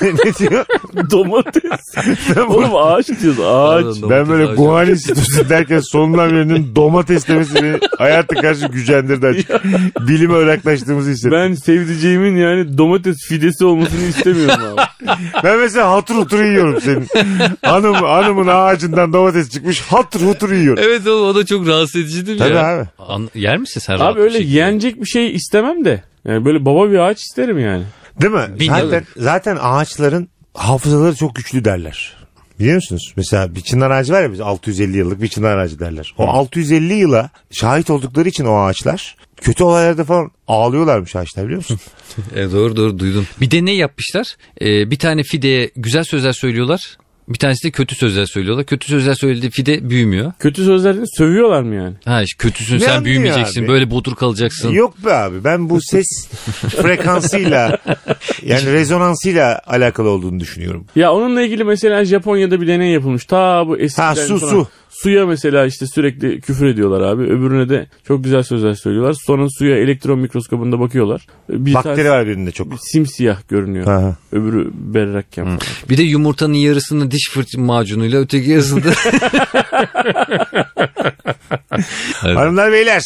[0.02, 0.64] ne diyor?
[1.10, 1.94] Domates.
[2.48, 3.84] Oğlum ağaç diyoruz ağaç.
[3.84, 4.54] Pardon, Ben böyle ağacı.
[4.56, 9.50] guanin sitozin derken sonundan birinin domates demesi beni hayata karşı gücendirdi açık.
[10.08, 11.32] Bilime yaklaştığımızı hissettim.
[11.32, 14.80] Ben sevdiceğimin yani domates fidesi olmasını istemiyorum abi.
[15.44, 17.06] Ben mesela hatır hutur yiyorum senin.
[17.62, 20.82] Hanım, hanımın ağacından domates çıkmış hatır hutur yiyorum.
[20.86, 22.66] Evet oğlum o da çok rahatsız edici değil mi Tabii ya?
[22.78, 22.88] abi.
[22.98, 24.56] An- yer misin sen rahat abi bir öyle şekilde?
[24.74, 26.02] Yenecek bir şey istemem de.
[26.24, 27.84] Yani böyle baba bir ağaç isterim yani.
[28.20, 28.60] Değil mi?
[28.60, 28.90] Bilmiyorum.
[28.90, 32.16] Zaten, zaten ağaçların hafızaları çok güçlü derler.
[32.60, 33.12] Biliyor musunuz?
[33.16, 36.14] Mesela bir çınar ağacı var ya biz 650 yıllık bir çınar ağacı derler.
[36.18, 41.80] O 650 yıla şahit oldukları için o ağaçlar kötü olaylarda falan ağlıyorlarmış ağaçlar biliyor musun?
[42.34, 43.26] E, doğru doğru duydum.
[43.40, 44.37] Bir de ne yapmışlar?
[44.60, 46.96] Ee, bir tane fideye güzel sözler söylüyorlar.
[47.28, 48.66] Bir tanesi de kötü sözler söylüyorlar.
[48.66, 50.32] Kötü sözler söylediği fide büyümüyor.
[50.38, 51.94] Kötü sözlerden sövüyorlar mı yani?
[52.04, 53.60] Ha işte kötüsün Ne sen anlıyor büyümeyeceksin.
[53.62, 53.68] abi?
[53.68, 54.70] Böyle bodur kalacaksın.
[54.70, 56.06] Yok be abi ben bu ses
[56.82, 57.78] frekansıyla
[58.42, 60.87] yani rezonansıyla alakalı olduğunu düşünüyorum.
[60.96, 63.25] Ya onunla ilgili mesela Japonya'da bir deney yapılmış.
[63.25, 64.50] Ta bu eskiden Ha, su, falan.
[64.50, 64.68] su.
[65.02, 67.22] Suya mesela işte sürekli küfür ediyorlar abi.
[67.22, 69.16] Öbürüne de çok güzel sözler söylüyorlar.
[69.26, 71.26] Sonra suya elektron mikroskobunda bakıyorlar.
[71.48, 72.72] Bir Bakteri var birinde çok.
[72.80, 73.86] simsiyah görünüyor.
[73.86, 74.16] Aha.
[74.32, 75.58] Öbürü berrakken falan.
[75.88, 78.92] Bir de yumurtanın yarısını diş fırça macunuyla öteki yarısını da
[82.24, 82.36] Evet.
[82.36, 83.02] Hanımlar beyler.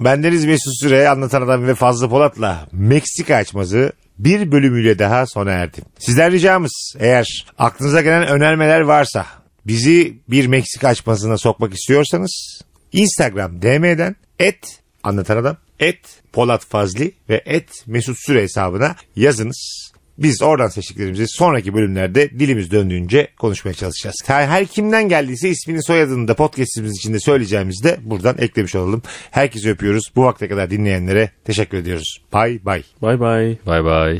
[0.00, 5.80] Bendeniz Mesut Süre anlatan adam ve Fazlı Polat'la Meksika açmazı bir bölümüyle daha sona erdi.
[5.98, 9.26] Sizden ricamız eğer aklınıza gelen önermeler varsa
[9.68, 12.62] bizi bir Meksika açmazına sokmak istiyorsanız
[12.92, 15.98] Instagram DM'den et anlatan adam et
[16.32, 19.88] Polat Fazli ve et Mesut Süre hesabına yazınız.
[20.18, 24.16] Biz oradan seçtiklerimizi sonraki bölümlerde dilimiz döndüğünce konuşmaya çalışacağız.
[24.26, 29.02] Her, her kimden geldiyse ismini soyadını da podcastimiz içinde söyleyeceğimizi de buradan eklemiş olalım.
[29.30, 30.04] Herkese öpüyoruz.
[30.16, 32.22] Bu vakte kadar dinleyenlere teşekkür ediyoruz.
[32.32, 32.82] Bay bay.
[33.02, 33.56] Bay bay.
[33.66, 34.18] Bay bay.